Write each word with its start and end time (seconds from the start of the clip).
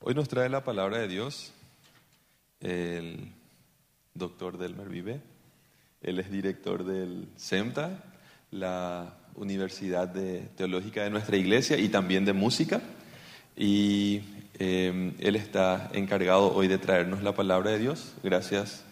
Hoy 0.00 0.14
nos 0.14 0.28
trae 0.28 0.48
la 0.48 0.62
palabra 0.62 0.98
de 0.98 1.08
Dios 1.08 1.52
el 2.60 3.32
doctor 4.14 4.56
Delmer 4.56 4.88
Vive. 4.88 5.20
Él 6.02 6.20
es 6.20 6.30
director 6.30 6.84
del 6.84 7.28
CEMTA, 7.36 8.04
la 8.52 9.16
Universidad 9.34 10.14
Teológica 10.56 11.02
de 11.02 11.10
nuestra 11.10 11.36
iglesia 11.36 11.78
y 11.78 11.88
también 11.88 12.24
de 12.24 12.32
música. 12.32 12.80
Y 13.56 14.22
eh, 14.60 15.14
él 15.18 15.34
está 15.34 15.90
encargado 15.92 16.54
hoy 16.54 16.68
de 16.68 16.78
traernos 16.78 17.24
la 17.24 17.34
palabra 17.34 17.72
de 17.72 17.80
Dios. 17.80 18.14
Gracias 18.22 18.84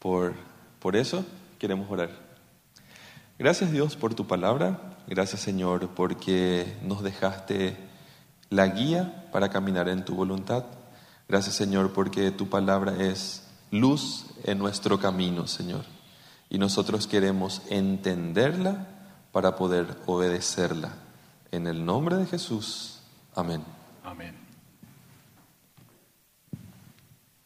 por, 0.00 0.34
por 0.80 0.96
eso. 0.96 1.24
Queremos 1.60 1.88
orar. 1.88 2.10
Gracias 3.38 3.70
Dios 3.70 3.94
por 3.94 4.14
tu 4.14 4.26
palabra. 4.26 4.96
Gracias 5.06 5.40
Señor 5.40 5.90
porque 5.94 6.66
nos 6.82 7.04
dejaste 7.04 7.76
la 8.50 8.66
guía 8.66 9.17
para 9.32 9.48
caminar 9.48 9.88
en 9.88 10.04
tu 10.04 10.14
voluntad. 10.14 10.64
Gracias 11.28 11.54
Señor 11.54 11.92
porque 11.92 12.30
tu 12.30 12.48
palabra 12.48 12.94
es 12.98 13.48
luz 13.70 14.26
en 14.44 14.58
nuestro 14.58 14.98
camino, 14.98 15.46
Señor. 15.46 15.84
Y 16.50 16.58
nosotros 16.58 17.06
queremos 17.06 17.62
entenderla 17.68 18.86
para 19.32 19.56
poder 19.56 19.86
obedecerla. 20.06 20.92
En 21.50 21.66
el 21.66 21.84
nombre 21.84 22.16
de 22.16 22.26
Jesús. 22.26 23.00
Amén. 23.34 23.62
Amén. 24.04 24.34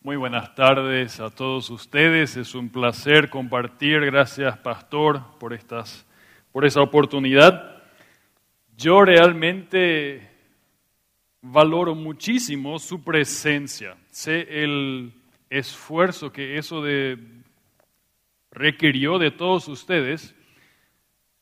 Muy 0.03 0.17
buenas 0.17 0.55
tardes 0.55 1.21
a 1.21 1.31
todos 1.31 1.71
ustedes. 1.71 2.37
Es 2.37 2.55
un 2.55 2.69
placer 2.69 3.31
compartir. 3.31 4.01
Gracias, 4.01 4.59
pastor, 4.59 5.23
por 5.39 5.53
estas 5.53 6.05
por 6.53 6.67
esa 6.67 6.83
oportunidad. 6.83 7.83
Yo 8.77 9.03
realmente 9.05 10.32
valoro 11.43 11.95
muchísimo 11.95 12.79
su 12.79 13.03
presencia. 13.03 13.97
Sé 14.11 14.63
el 14.63 15.13
esfuerzo 15.51 16.33
que 16.33 16.57
eso 16.57 16.83
de 16.83 17.19
requirió 18.51 19.19
de 19.19 19.31
todos 19.31 19.69
ustedes 19.69 20.35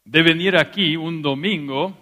de 0.04 0.22
venir 0.22 0.56
aquí 0.56 0.96
un 0.96 1.22
domingo 1.22 1.96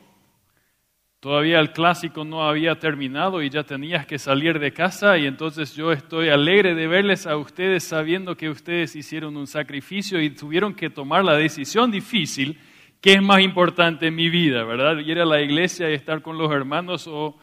Todavía 1.21 1.59
el 1.59 1.73
clásico 1.73 2.25
no 2.25 2.49
había 2.49 2.79
terminado 2.79 3.43
y 3.43 3.51
ya 3.51 3.65
tenías 3.65 4.07
que 4.07 4.21
salir 4.21 4.61
de 4.61 4.73
casa 4.73 5.19
y 5.19 5.27
entonces 5.27 5.75
yo 5.75 5.91
estoy 5.91 6.29
alegre 6.29 6.77
de 6.77 6.87
verles 6.87 7.27
a 7.27 7.37
ustedes 7.37 7.83
sabiendo 7.83 8.37
que 8.37 8.49
ustedes 8.49 8.95
hicieron 8.95 9.37
un 9.37 9.49
sacrificio 9.49 10.23
y 10.23 10.31
tuvieron 10.31 10.75
que 10.75 10.91
tomar 10.91 11.25
la 11.25 11.35
decisión 11.35 11.91
difícil, 11.91 12.61
que 13.01 13.15
es 13.15 13.23
más 13.23 13.41
importante 13.41 14.07
en 14.07 14.15
mi 14.15 14.31
vida, 14.31 14.63
¿verdad? 14.63 14.97
Ir 14.99 15.19
a 15.19 15.25
la 15.25 15.41
iglesia 15.41 15.91
y 15.91 15.95
estar 15.95 16.23
con 16.23 16.39
los 16.39 16.53
hermanos 16.53 17.09
o, 17.09 17.37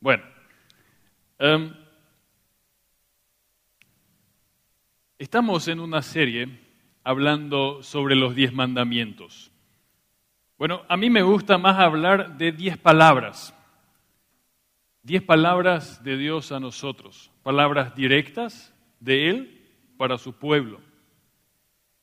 bueno. 0.00 0.22
em, 1.38 1.74
estamos 5.18 5.68
en 5.68 5.80
una 5.80 6.02
serie 6.02 6.48
hablando 7.04 7.82
sobre 7.82 8.14
los 8.14 8.34
diez 8.34 8.52
mandamientos. 8.52 9.50
Bueno, 10.58 10.82
a 10.88 10.96
mí 10.96 11.08
me 11.08 11.22
gusta 11.22 11.56
más 11.56 11.78
hablar 11.78 12.36
de 12.36 12.52
diez 12.52 12.76
palabras. 12.76 13.54
Diez 15.02 15.22
palabras 15.22 16.02
de 16.02 16.16
Dios 16.16 16.52
a 16.52 16.60
nosotros. 16.60 17.30
Palabras 17.42 17.94
directas 17.94 18.74
de 19.00 19.30
Él 19.30 19.94
para 19.96 20.18
su 20.18 20.32
pueblo. 20.32 20.80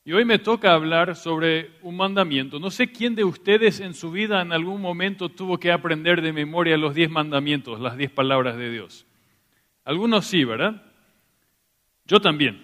Y 0.08 0.14
hoy 0.14 0.24
me 0.24 0.38
toca 0.38 0.74
hablar 0.74 1.16
sobre 1.16 1.72
un 1.82 1.98
mandamiento. 1.98 2.60
No 2.60 2.70
sé 2.70 2.92
quién 2.92 3.16
de 3.16 3.24
ustedes 3.24 3.80
en 3.80 3.96
su 3.96 4.12
vida 4.12 4.40
en 4.44 4.54
algún 4.54 4.80
momento 4.80 5.30
tuvo 5.30 5.58
que 5.58 5.72
aprender 5.72 6.22
de 6.22 6.32
memoria 6.32 6.78
los 6.78 6.94
diez 6.94 7.10
mandamientos, 7.10 7.80
las 7.80 7.98
diez 7.98 8.12
palabras 8.12 8.56
de 8.56 8.70
Dios. 8.70 9.08
Algunos 9.84 10.28
sí, 10.28 10.44
¿verdad? 10.44 10.84
Yo 12.06 12.22
también. 12.22 12.64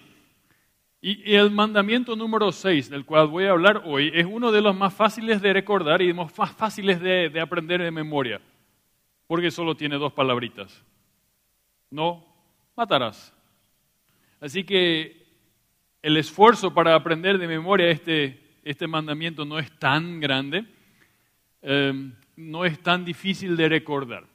Y 1.00 1.34
el 1.34 1.50
mandamiento 1.50 2.14
número 2.14 2.52
6, 2.52 2.88
del 2.88 3.04
cual 3.04 3.26
voy 3.26 3.46
a 3.46 3.50
hablar 3.50 3.82
hoy, 3.86 4.12
es 4.14 4.24
uno 4.24 4.52
de 4.52 4.60
los 4.60 4.76
más 4.76 4.94
fáciles 4.94 5.42
de 5.42 5.52
recordar 5.52 6.00
y 6.00 6.14
más 6.14 6.32
fáciles 6.32 7.00
de, 7.00 7.40
aprender 7.40 7.82
de 7.82 7.90
memoria, 7.90 8.40
porque 9.26 9.50
solo 9.50 9.74
tiene 9.74 9.96
dos 9.96 10.12
palabritas. 10.12 10.84
No 11.90 12.24
matarás. 12.76 13.34
Así 14.40 14.62
que 14.62 15.21
el 16.02 16.16
esfuerzo 16.16 16.74
para 16.74 16.96
aprender 16.96 17.38
de 17.38 17.46
memoria 17.46 17.88
este, 17.88 18.58
este 18.64 18.88
mandamiento 18.88 19.44
no 19.44 19.58
es 19.60 19.70
tan 19.78 20.18
grande, 20.18 20.66
eh, 21.62 22.10
no 22.36 22.64
es 22.64 22.80
tan 22.80 23.04
difícil 23.04 23.56
de 23.56 23.68
recordar. 23.68 24.26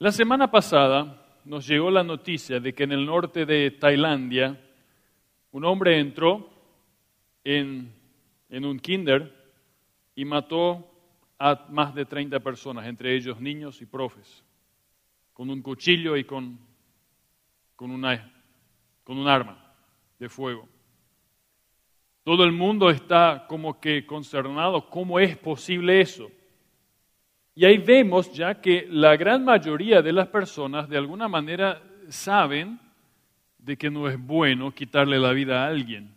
La 0.00 0.10
semana 0.10 0.50
pasada 0.50 1.40
nos 1.44 1.66
llegó 1.68 1.90
la 1.90 2.02
noticia 2.02 2.58
de 2.58 2.74
que 2.74 2.82
en 2.82 2.92
el 2.92 3.06
norte 3.06 3.46
de 3.46 3.70
Tailandia, 3.70 4.60
un 5.52 5.64
hombre 5.64 6.00
entró 6.00 6.50
en, 7.44 7.92
en, 8.48 8.64
un 8.64 8.80
kinder 8.80 9.32
y 10.16 10.24
mató 10.24 10.90
a 11.38 11.66
más 11.68 11.94
de 11.94 12.06
30 12.06 12.40
personas, 12.40 12.86
entre 12.86 13.14
ellos 13.14 13.40
niños 13.40 13.80
y 13.80 13.86
profes, 13.86 14.42
con 15.32 15.48
un 15.48 15.62
cuchillo 15.62 16.16
y 16.16 16.24
con, 16.24 16.58
con, 17.76 17.92
una, 17.92 18.32
con 19.04 19.18
un 19.18 19.28
arma 19.28 19.63
de 20.18 20.28
fuego. 20.28 20.68
Todo 22.22 22.44
el 22.44 22.52
mundo 22.52 22.88
está 22.88 23.44
como 23.48 23.78
que 23.80 24.06
concernado, 24.06 24.88
¿cómo 24.88 25.20
es 25.20 25.36
posible 25.36 26.00
eso? 26.00 26.30
Y 27.54 27.64
ahí 27.64 27.78
vemos 27.78 28.32
ya 28.32 28.60
que 28.60 28.86
la 28.90 29.16
gran 29.16 29.44
mayoría 29.44 30.02
de 30.02 30.12
las 30.12 30.28
personas 30.28 30.88
de 30.88 30.96
alguna 30.96 31.28
manera 31.28 31.82
saben 32.08 32.80
de 33.58 33.76
que 33.76 33.90
no 33.90 34.08
es 34.08 34.18
bueno 34.18 34.74
quitarle 34.74 35.18
la 35.18 35.32
vida 35.32 35.64
a 35.64 35.68
alguien. 35.68 36.14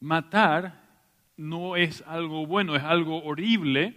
Matar 0.00 0.82
no 1.36 1.76
es 1.76 2.02
algo 2.06 2.46
bueno, 2.46 2.76
es 2.76 2.82
algo 2.82 3.22
horrible 3.24 3.94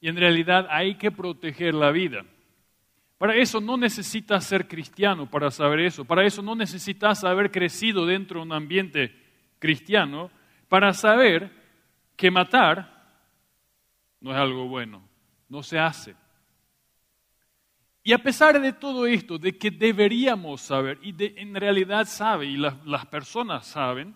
y 0.00 0.08
en 0.08 0.16
realidad 0.16 0.66
hay 0.70 0.96
que 0.96 1.10
proteger 1.10 1.74
la 1.74 1.90
vida. 1.90 2.24
Para 3.18 3.34
eso 3.36 3.60
no 3.60 3.76
necesitas 3.76 4.44
ser 4.44 4.68
cristiano 4.68 5.28
para 5.30 5.50
saber 5.50 5.80
eso, 5.80 6.04
para 6.04 6.26
eso 6.26 6.42
no 6.42 6.54
necesitas 6.54 7.24
haber 7.24 7.50
crecido 7.50 8.04
dentro 8.04 8.40
de 8.40 8.46
un 8.46 8.52
ambiente 8.52 9.14
cristiano 9.58 10.30
para 10.68 10.92
saber 10.92 11.50
que 12.14 12.30
matar 12.30 12.96
no 14.20 14.32
es 14.32 14.36
algo 14.36 14.68
bueno, 14.68 15.02
no 15.48 15.62
se 15.62 15.78
hace. 15.78 16.14
Y 18.02 18.12
a 18.12 18.18
pesar 18.18 18.60
de 18.60 18.72
todo 18.72 19.06
esto, 19.06 19.38
de 19.38 19.56
que 19.56 19.70
deberíamos 19.70 20.60
saber, 20.60 20.98
y 21.02 21.14
en 21.40 21.54
realidad 21.54 22.04
sabe, 22.06 22.46
y 22.46 22.56
las, 22.56 22.84
las 22.86 23.06
personas 23.06 23.66
saben, 23.66 24.14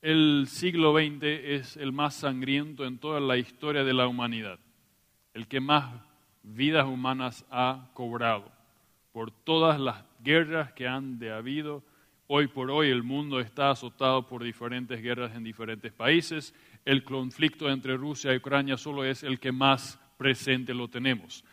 el 0.00 0.46
siglo 0.48 0.92
XX 0.92 1.22
es 1.22 1.76
el 1.76 1.92
más 1.92 2.14
sangriento 2.14 2.84
en 2.84 2.98
toda 2.98 3.18
la 3.18 3.36
historia 3.36 3.82
de 3.82 3.94
la 3.94 4.06
humanidad, 4.06 4.60
el 5.32 5.48
que 5.48 5.60
más 5.60 5.92
vidas 6.44 6.86
humanas 6.86 7.44
ha 7.50 7.90
cobrado 7.94 8.52
por 9.12 9.30
todas 9.30 9.80
las 9.80 10.04
guerras 10.20 10.72
que 10.72 10.86
han 10.86 11.18
de 11.18 11.32
habido. 11.32 11.82
Hoy 12.26 12.46
por 12.46 12.70
hoy 12.70 12.88
el 12.90 13.02
mundo 13.02 13.40
está 13.40 13.70
azotado 13.70 14.26
por 14.26 14.42
diferentes 14.42 15.02
guerras 15.02 15.34
en 15.34 15.44
diferentes 15.44 15.92
países. 15.92 16.54
El 16.84 17.02
conflicto 17.02 17.70
entre 17.70 17.96
Rusia 17.96 18.32
y 18.32 18.36
Ucrania 18.36 18.76
solo 18.76 19.04
es 19.04 19.22
el 19.22 19.40
que 19.40 19.52
más 19.52 19.98
presente 20.16 20.74
lo 20.74 20.88
tenemos 20.88 21.44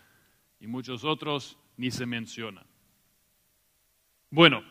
y 0.60 0.68
muchos 0.68 1.04
otros 1.04 1.58
ni 1.78 1.90
se 1.90 2.06
mencionan. 2.06 2.66
Bueno, 4.30 4.64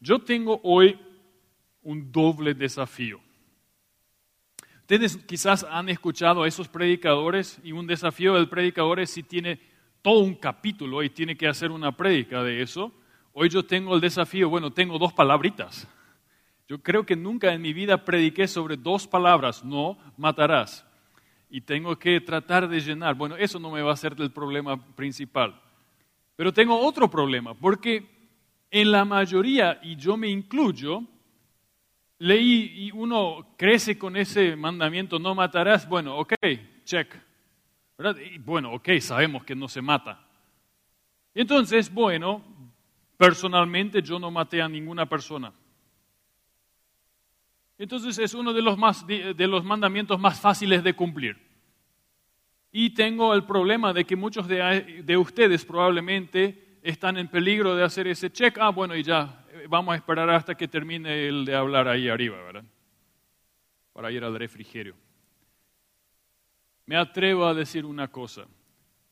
yo 0.00 0.20
tengo 0.20 0.60
hoy 0.62 0.98
un 1.82 2.12
doble 2.12 2.54
desafío. 2.54 3.20
Ustedes 4.80 5.16
quizás 5.18 5.64
han 5.64 5.88
escuchado 5.88 6.42
a 6.42 6.48
esos 6.48 6.68
predicadores 6.68 7.60
y 7.62 7.72
un 7.72 7.86
desafío 7.86 8.34
del 8.34 8.48
predicador 8.48 9.00
es 9.00 9.10
si 9.10 9.22
tiene 9.22 9.60
todo 10.02 10.20
un 10.20 10.34
capítulo 10.34 11.02
y 11.02 11.10
tiene 11.10 11.36
que 11.36 11.48
hacer 11.48 11.70
una 11.70 11.96
prédica 11.96 12.42
de 12.42 12.62
eso. 12.62 12.92
Hoy 13.32 13.48
yo 13.48 13.64
tengo 13.64 13.94
el 13.94 14.00
desafío, 14.00 14.48
bueno, 14.48 14.72
tengo 14.72 14.98
dos 14.98 15.12
palabritas. 15.12 15.88
Yo 16.68 16.82
creo 16.82 17.06
que 17.06 17.16
nunca 17.16 17.52
en 17.52 17.62
mi 17.62 17.72
vida 17.72 18.04
prediqué 18.04 18.46
sobre 18.46 18.76
dos 18.76 19.06
palabras, 19.06 19.64
no 19.64 19.98
matarás 20.16 20.84
y 21.50 21.60
tengo 21.60 21.98
que 21.98 22.20
tratar 22.20 22.68
de 22.68 22.80
llenar. 22.80 23.14
Bueno, 23.14 23.36
eso 23.36 23.58
no 23.58 23.70
me 23.70 23.82
va 23.82 23.92
a 23.92 23.96
ser 23.96 24.14
el 24.18 24.30
problema 24.30 24.76
principal. 24.94 25.60
Pero 26.36 26.52
tengo 26.52 26.78
otro 26.78 27.10
problema, 27.10 27.54
porque 27.54 28.06
en 28.70 28.92
la 28.92 29.04
mayoría, 29.04 29.80
y 29.82 29.96
yo 29.96 30.16
me 30.16 30.28
incluyo, 30.28 31.02
leí 32.18 32.86
y 32.86 32.90
uno 32.92 33.54
crece 33.56 33.98
con 33.98 34.16
ese 34.16 34.54
mandamiento, 34.56 35.18
no 35.18 35.34
matarás, 35.34 35.88
bueno, 35.88 36.16
ok, 36.16 36.34
check. 36.84 37.27
Bueno, 38.44 38.72
ok, 38.74 38.88
sabemos 39.00 39.44
que 39.44 39.54
no 39.54 39.68
se 39.68 39.82
mata. 39.82 40.24
Entonces, 41.34 41.92
bueno, 41.92 42.42
personalmente 43.16 44.02
yo 44.02 44.18
no 44.18 44.30
maté 44.30 44.62
a 44.62 44.68
ninguna 44.68 45.06
persona. 45.06 45.52
Entonces 47.76 48.18
es 48.18 48.34
uno 48.34 48.52
de 48.52 48.62
los, 48.62 48.76
más, 48.76 49.06
de 49.06 49.46
los 49.46 49.64
mandamientos 49.64 50.18
más 50.18 50.40
fáciles 50.40 50.82
de 50.82 50.94
cumplir. 50.94 51.36
Y 52.70 52.90
tengo 52.90 53.34
el 53.34 53.44
problema 53.44 53.92
de 53.92 54.04
que 54.04 54.16
muchos 54.16 54.46
de, 54.46 55.02
de 55.04 55.16
ustedes 55.16 55.64
probablemente 55.64 56.78
están 56.82 57.16
en 57.16 57.28
peligro 57.28 57.74
de 57.74 57.84
hacer 57.84 58.06
ese 58.06 58.30
check, 58.30 58.58
ah, 58.60 58.70
bueno, 58.70 58.94
y 58.94 59.02
ya, 59.02 59.44
eh, 59.52 59.66
vamos 59.68 59.92
a 59.92 59.96
esperar 59.96 60.30
hasta 60.30 60.54
que 60.54 60.68
termine 60.68 61.28
el 61.28 61.44
de 61.44 61.54
hablar 61.54 61.88
ahí 61.88 62.08
arriba, 62.08 62.36
¿verdad? 62.42 62.64
Para 63.92 64.12
ir 64.12 64.22
al 64.24 64.38
refrigerio. 64.38 64.94
Me 66.88 66.96
atrevo 66.96 67.44
a 67.44 67.52
decir 67.52 67.84
una 67.84 68.08
cosa. 68.08 68.46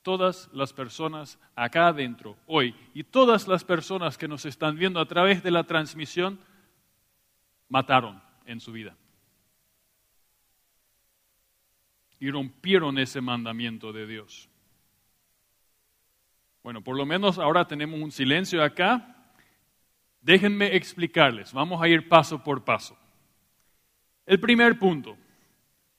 Todas 0.01 0.49
las 0.55 0.73
personas 0.73 1.39
acá 1.55 1.89
adentro, 1.89 2.35
hoy, 2.47 2.75
y 2.95 3.05
todas 3.05 3.47
las 3.49 3.65
personas 3.65 4.17
que 4.17 4.27
nos 4.27 4.47
están 4.47 4.79
viendo 4.79 4.99
a 4.99 5.05
través 5.05 5.43
de 5.43 5.51
la 5.51 5.65
transmisión, 5.65 6.41
mataron 7.69 8.23
en 8.47 8.61
su 8.61 8.73
vida. 8.73 8.97
Y 12.19 12.31
rompieron 12.31 12.99
ese 12.99 13.21
mandamiento 13.21 13.93
de 13.93 14.07
Dios. 14.07 14.49
Bueno, 16.63 16.81
por 16.81 16.97
lo 16.97 17.05
menos 17.05 17.39
ahora 17.39 17.67
tenemos 17.67 18.01
un 18.01 18.11
silencio 18.11 18.65
acá. 18.65 19.35
Déjenme 20.23 20.75
explicarles, 20.77 21.53
vamos 21.53 21.83
a 21.83 21.89
ir 21.89 22.09
paso 22.09 22.43
por 22.43 22.65
paso. 22.65 22.97
El 24.25 24.41
primer 24.41 24.79
punto, 24.79 25.15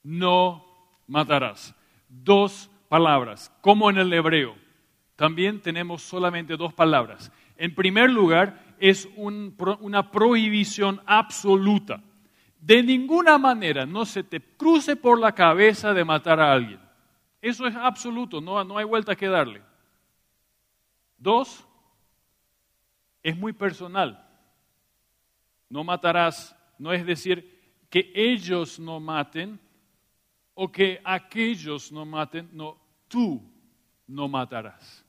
no 0.02 0.67
matarás. 1.08 1.74
Dos 2.08 2.70
palabras, 2.88 3.52
como 3.60 3.90
en 3.90 3.98
el 3.98 4.12
hebreo. 4.12 4.54
También 5.16 5.60
tenemos 5.60 6.02
solamente 6.02 6.56
dos 6.56 6.72
palabras. 6.72 7.32
En 7.56 7.74
primer 7.74 8.08
lugar, 8.08 8.62
es 8.78 9.08
una 9.16 10.10
prohibición 10.12 11.00
absoluta. 11.04 12.00
De 12.60 12.82
ninguna 12.82 13.38
manera 13.38 13.84
no 13.84 14.04
se 14.04 14.22
te 14.22 14.40
cruce 14.40 14.94
por 14.94 15.18
la 15.18 15.32
cabeza 15.32 15.92
de 15.92 16.04
matar 16.04 16.38
a 16.38 16.52
alguien. 16.52 16.80
Eso 17.40 17.66
es 17.66 17.74
absoluto, 17.74 18.40
no, 18.40 18.62
no 18.64 18.78
hay 18.78 18.84
vuelta 18.84 19.16
que 19.16 19.28
darle. 19.28 19.62
Dos, 21.16 21.64
es 23.22 23.36
muy 23.36 23.52
personal. 23.52 24.24
No 25.68 25.84
matarás, 25.84 26.56
no 26.78 26.92
es 26.92 27.04
decir 27.04 27.58
que 27.90 28.10
ellos 28.14 28.78
no 28.78 29.00
maten 29.00 29.60
o 30.60 30.72
que 30.72 31.00
aquellos 31.04 31.92
no 31.92 32.04
maten, 32.04 32.50
no, 32.52 32.76
tú 33.06 33.40
no 34.08 34.26
matarás. 34.26 35.04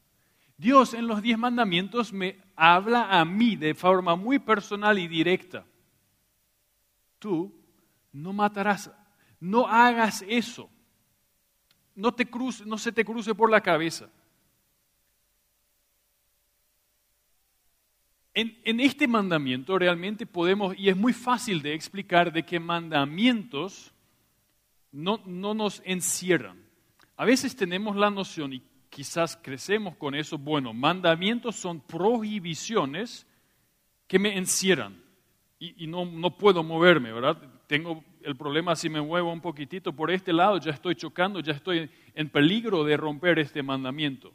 Dios 0.56 0.94
en 0.94 1.08
los 1.08 1.24
diez 1.24 1.40
mandamientos 1.40 2.14
me 2.14 2.38
habla 2.56 3.20
a 3.20 3.26
mí 3.26 3.56
de 3.56 3.74
forma 3.74 4.16
muy 4.16 4.38
personal 4.38 5.00
y 5.00 5.08
directa. 5.08 5.66
Tú 7.18 7.52
no 8.14 8.32
matarás, 8.32 8.92
no 9.40 9.66
hagas 9.66 10.24
eso. 10.28 10.70
No, 11.96 12.14
te 12.14 12.28
cruce, 12.28 12.64
no 12.64 12.78
se 12.78 12.92
te 12.92 13.04
cruce 13.04 13.34
por 13.34 13.50
la 13.50 13.62
cabeza. 13.62 14.08
En, 18.36 18.80
este 18.80 19.08
mandamiento 19.08 19.80
realmente 19.80 20.28
podemos, 20.28 20.78
y 20.78 20.90
es 20.90 20.96
muy 20.96 21.12
fácil 21.12 21.64
de 21.64 21.74
explicar, 21.74 22.32
de 22.32 22.46
que 22.46 22.60
mandamientos 22.60 23.96
no, 24.92 25.22
no 25.26 25.54
nos 25.54 25.82
encierran. 25.86 26.64
A 27.16 27.26
veces 27.26 27.56
tenemos 27.56 27.96
la 27.96 28.10
noción, 28.10 28.54
y 28.54 28.64
quizás 28.90 29.38
crecemos 29.42 29.96
con 29.96 30.16
eso, 30.16 30.38
bueno, 30.38 30.74
mandamientos 30.74 31.56
son 31.56 31.82
prohibiciones 31.82 33.28
que 34.08 34.20
me 34.20 34.38
encierran 34.38 35.04
y, 35.60 35.84
y 35.84 35.88
no, 35.88 36.06
no, 36.06 36.38
puedo 36.38 36.64
moverme, 36.64 37.12
¿verdad? 37.12 37.38
Tengo 37.68 38.04
el 38.24 38.36
problema 38.36 38.76
si 38.76 38.90
me 38.90 39.02
muevo 39.02 39.32
un 39.32 39.42
poquitito 39.42 39.94
por 39.94 40.10
este 40.10 40.34
lado, 40.34 40.58
ya 40.58 40.72
estoy 40.72 40.96
chocando, 40.96 41.42
ya 41.42 41.54
estoy 41.54 41.90
en 42.16 42.30
peligro 42.30 42.84
de 42.84 42.98
romper 42.98 43.40
este 43.40 43.62
mandamiento. 43.62 44.34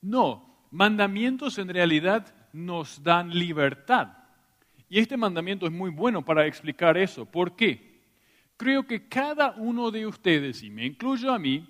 No, 0.00 0.66
mandamientos 0.70 1.58
en 1.58 1.68
realidad 1.68 2.32
nos 2.52 3.02
dan 3.02 3.30
libertad. 3.30 4.16
Y 4.88 4.98
este 4.98 5.16
mandamiento 5.16 5.66
es 5.66 5.72
muy 5.72 5.90
bueno 5.90 6.24
para 6.24 6.46
explicar 6.46 6.96
eso. 6.96 7.24
¿Por 7.24 7.54
qué? 7.54 7.89
Creo 8.60 8.86
que 8.86 9.08
cada 9.08 9.52
uno 9.52 9.90
de 9.90 10.06
ustedes, 10.06 10.62
y 10.62 10.68
me 10.68 10.84
incluyo 10.84 11.32
a 11.32 11.38
mí, 11.38 11.66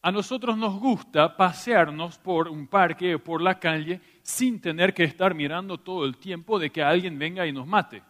a 0.00 0.12
nosotros 0.12 0.56
nos 0.56 0.78
gusta 0.78 1.36
pasearnos 1.36 2.16
por 2.16 2.46
un 2.46 2.68
parque 2.68 3.16
o 3.16 3.18
por 3.18 3.42
la 3.42 3.58
calle 3.58 4.00
sin 4.22 4.60
tener 4.60 4.94
que 4.94 5.02
estar 5.02 5.34
mirando 5.34 5.78
todo 5.78 6.04
el 6.04 6.16
tiempo 6.18 6.60
de 6.60 6.70
que 6.70 6.80
alguien 6.80 7.18
venga 7.18 7.44
y 7.44 7.50
nos 7.50 7.66
mate. 7.66 8.04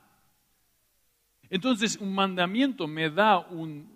Entonces, 1.48 1.96
un 1.96 2.14
mandamiento 2.14 2.86
me 2.86 3.08
da 3.08 3.38
un, 3.38 3.90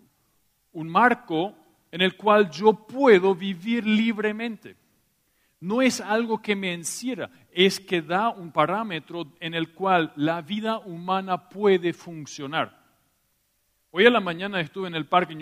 un 0.73 0.89
marco 0.89 1.55
en 1.93 2.01
el 2.01 2.17
cual 2.17 2.49
yo 2.51 2.73
puedo 2.73 3.35
vivir 3.35 3.87
libremente. 3.87 4.77
No 5.61 5.83
es 5.83 6.01
algo 6.01 6.41
que 6.41 6.57
me 6.57 6.73
encierra, 6.73 7.29
es 7.53 7.79
que 7.79 8.01
da 8.01 8.31
un 8.31 8.51
parámetro 8.51 9.31
en 9.41 9.53
el 9.53 9.75
cual 9.75 10.15
la 10.17 10.41
vida 10.41 10.79
humana 10.79 11.51
puede 11.51 11.93
funcionar. 11.93 12.86
Hoy 13.91 14.07
a 14.07 14.11
la 14.11 14.21
mañana 14.21 14.61
estuve 14.61 14.89
en 14.89 14.95
el 14.95 15.07
parque 15.07 15.33
en 15.33 15.41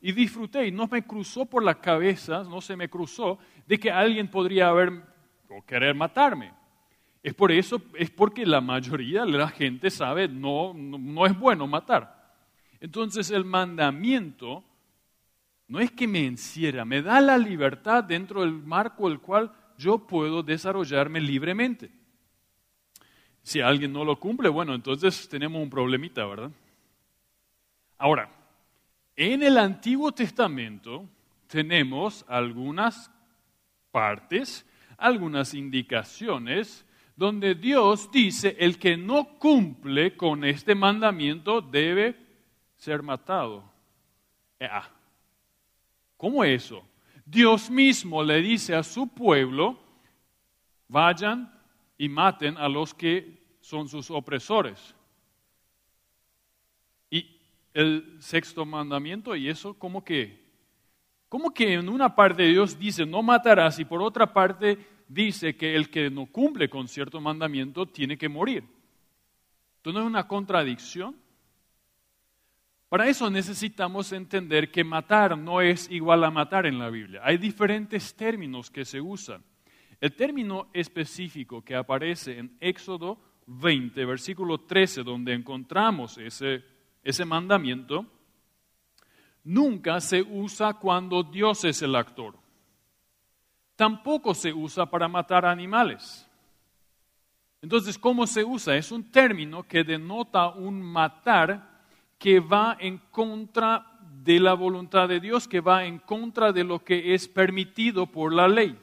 y 0.00 0.12
disfruté 0.12 0.66
y 0.66 0.72
no 0.72 0.86
me 0.86 1.04
cruzó 1.04 1.46
por 1.46 1.62
la 1.62 1.80
cabeza, 1.80 2.44
no 2.44 2.60
se 2.60 2.76
me 2.76 2.88
cruzó, 2.88 3.38
de 3.66 3.78
que 3.78 3.90
alguien 3.90 4.28
podría 4.28 4.68
haber 4.68 4.92
o 5.48 5.62
querer 5.64 5.94
matarme. 5.94 6.52
Es 7.22 7.34
por 7.34 7.50
eso, 7.50 7.82
es 7.94 8.10
porque 8.10 8.46
la 8.46 8.60
mayoría 8.60 9.24
de 9.24 9.32
la 9.32 9.48
gente 9.48 9.90
sabe 9.90 10.28
no, 10.28 10.72
no, 10.74 10.98
no 10.98 11.26
es 11.26 11.38
bueno 11.38 11.66
matar. 11.66 12.34
Entonces 12.80 13.30
el 13.30 13.44
mandamiento 13.44 14.64
no 15.66 15.80
es 15.80 15.90
que 15.90 16.06
me 16.06 16.24
encierra, 16.26 16.84
me 16.84 17.02
da 17.02 17.20
la 17.20 17.36
libertad 17.36 18.04
dentro 18.04 18.40
del 18.40 18.52
marco 18.52 19.08
del 19.08 19.20
cual 19.20 19.52
yo 19.76 19.98
puedo 19.98 20.42
desarrollarme 20.42 21.20
libremente. 21.20 21.90
Si 23.42 23.60
alguien 23.60 23.92
no 23.92 24.04
lo 24.04 24.18
cumple, 24.18 24.48
bueno, 24.48 24.74
entonces 24.74 25.28
tenemos 25.28 25.62
un 25.62 25.70
problemita, 25.70 26.24
¿verdad? 26.26 26.50
Ahora, 27.98 28.30
en 29.16 29.42
el 29.42 29.58
Antiguo 29.58 30.12
Testamento 30.12 31.08
tenemos 31.48 32.24
algunas 32.28 33.10
partes, 33.90 34.64
algunas 34.96 35.54
indicaciones 35.54 36.86
donde 37.16 37.56
Dios 37.56 38.10
dice, 38.12 38.56
el 38.60 38.78
que 38.78 38.96
no 38.96 39.38
cumple 39.38 40.16
con 40.16 40.44
este 40.44 40.76
mandamiento 40.76 41.60
debe 41.60 42.14
ser 42.76 43.02
matado. 43.02 43.64
Ah, 44.60 44.88
¿Cómo 46.16 46.44
eso? 46.44 46.84
Dios 47.26 47.70
mismo 47.70 48.22
le 48.22 48.40
dice 48.40 48.76
a 48.76 48.84
su 48.84 49.08
pueblo, 49.08 49.78
vayan 50.86 51.52
y 51.98 52.08
maten 52.08 52.56
a 52.56 52.68
los 52.68 52.94
que 52.94 53.56
son 53.60 53.88
sus 53.88 54.12
opresores. 54.12 54.94
El 57.74 58.16
sexto 58.20 58.64
mandamiento, 58.64 59.36
y 59.36 59.48
eso 59.48 59.74
como 59.74 60.04
que, 60.04 60.42
como 61.28 61.52
que 61.52 61.74
en 61.74 61.88
una 61.88 62.14
parte 62.14 62.44
Dios 62.44 62.78
dice 62.78 63.04
no 63.04 63.22
matarás 63.22 63.78
y 63.78 63.84
por 63.84 64.02
otra 64.02 64.32
parte 64.32 64.78
dice 65.08 65.56
que 65.56 65.74
el 65.74 65.90
que 65.90 66.10
no 66.10 66.26
cumple 66.26 66.68
con 66.68 66.88
cierto 66.88 67.20
mandamiento 67.20 67.86
tiene 67.86 68.16
que 68.16 68.28
morir. 68.28 68.64
Entonces 69.76 69.94
no 69.94 70.00
es 70.00 70.06
una 70.06 70.26
contradicción. 70.26 71.16
Para 72.88 73.08
eso 73.08 73.30
necesitamos 73.30 74.12
entender 74.12 74.70
que 74.70 74.82
matar 74.82 75.36
no 75.36 75.60
es 75.60 75.90
igual 75.90 76.24
a 76.24 76.30
matar 76.30 76.64
en 76.66 76.78
la 76.78 76.88
Biblia. 76.88 77.20
Hay 77.22 77.36
diferentes 77.36 78.14
términos 78.14 78.70
que 78.70 78.84
se 78.84 79.00
usan. 79.00 79.44
El 80.00 80.14
término 80.14 80.68
específico 80.72 81.62
que 81.62 81.74
aparece 81.74 82.38
en 82.38 82.56
Éxodo 82.60 83.18
20, 83.46 84.04
versículo 84.04 84.58
13, 84.58 85.02
donde 85.02 85.34
encontramos 85.34 86.16
ese, 86.18 86.64
ese 87.08 87.24
mandamiento, 87.24 88.04
nunca 89.42 89.98
se 89.98 90.20
usa 90.20 90.74
cuando 90.74 91.22
Dios 91.22 91.64
es 91.64 91.80
el 91.80 91.96
actor. 91.96 92.34
Tampoco 93.76 94.34
se 94.34 94.52
usa 94.52 94.84
para 94.84 95.08
matar 95.08 95.46
animales. 95.46 96.28
Entonces, 97.62 97.96
¿cómo 97.96 98.26
se 98.26 98.44
usa? 98.44 98.76
Es 98.76 98.92
un 98.92 99.10
término 99.10 99.62
que 99.62 99.84
denota 99.84 100.48
un 100.48 100.82
matar 100.82 101.80
que 102.18 102.40
va 102.40 102.76
en 102.78 102.98
contra 103.10 103.86
de 104.22 104.38
la 104.38 104.52
voluntad 104.52 105.08
de 105.08 105.20
Dios, 105.20 105.48
que 105.48 105.60
va 105.60 105.86
en 105.86 106.00
contra 106.00 106.52
de 106.52 106.64
lo 106.64 106.84
que 106.84 107.14
es 107.14 107.26
permitido 107.26 108.06
por 108.06 108.34
la 108.34 108.48
ley. 108.48 108.78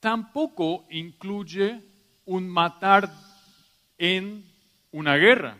Tampoco 0.00 0.86
incluye 0.88 1.84
un 2.24 2.48
matar 2.48 3.12
en 3.98 4.46
una 4.92 5.16
guerra. 5.16 5.58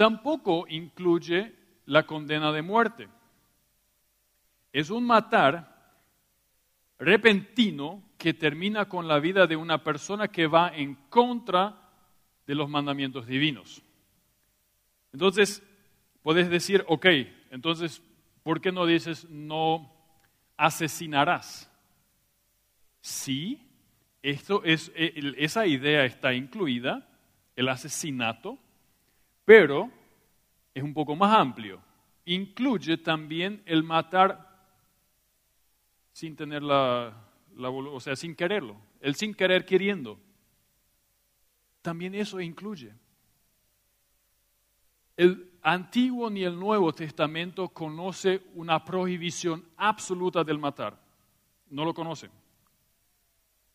Tampoco 0.00 0.64
incluye 0.66 1.54
la 1.84 2.06
condena 2.06 2.52
de 2.52 2.62
muerte. 2.62 3.06
Es 4.72 4.88
un 4.88 5.04
matar 5.04 5.92
repentino 6.98 8.02
que 8.16 8.32
termina 8.32 8.88
con 8.88 9.06
la 9.06 9.18
vida 9.18 9.46
de 9.46 9.56
una 9.56 9.84
persona 9.84 10.28
que 10.28 10.46
va 10.46 10.74
en 10.74 10.94
contra 11.10 11.90
de 12.46 12.54
los 12.54 12.70
mandamientos 12.70 13.26
divinos. 13.26 13.82
Entonces, 15.12 15.62
puedes 16.22 16.48
decir, 16.48 16.82
ok, 16.88 17.04
entonces, 17.50 18.02
¿por 18.42 18.62
qué 18.62 18.72
no 18.72 18.86
dices 18.86 19.28
no 19.28 19.92
asesinarás? 20.56 21.70
Sí, 23.02 23.68
Esto 24.22 24.62
es, 24.64 24.90
eh, 24.94 25.34
esa 25.36 25.66
idea 25.66 26.06
está 26.06 26.32
incluida, 26.32 27.06
el 27.54 27.68
asesinato, 27.68 28.58
pero 29.50 29.90
es 30.72 30.80
un 30.80 30.94
poco 30.94 31.16
más 31.16 31.36
amplio. 31.36 31.80
Incluye 32.26 32.98
también 32.98 33.60
el 33.66 33.82
matar 33.82 34.48
sin 36.12 36.36
tener 36.36 36.62
la, 36.62 37.16
o 37.58 37.98
sea, 37.98 38.14
sin 38.14 38.36
quererlo, 38.36 38.76
el 39.00 39.16
sin 39.16 39.34
querer 39.34 39.64
queriendo. 39.66 40.20
También 41.82 42.14
eso 42.14 42.40
incluye. 42.40 42.92
El 45.16 45.50
Antiguo 45.62 46.30
ni 46.30 46.44
el 46.44 46.56
Nuevo 46.56 46.92
Testamento 46.92 47.70
conoce 47.70 48.42
una 48.54 48.84
prohibición 48.84 49.64
absoluta 49.76 50.44
del 50.44 50.60
matar. 50.60 50.96
No 51.70 51.84
lo 51.84 51.92
conocen. 51.92 52.30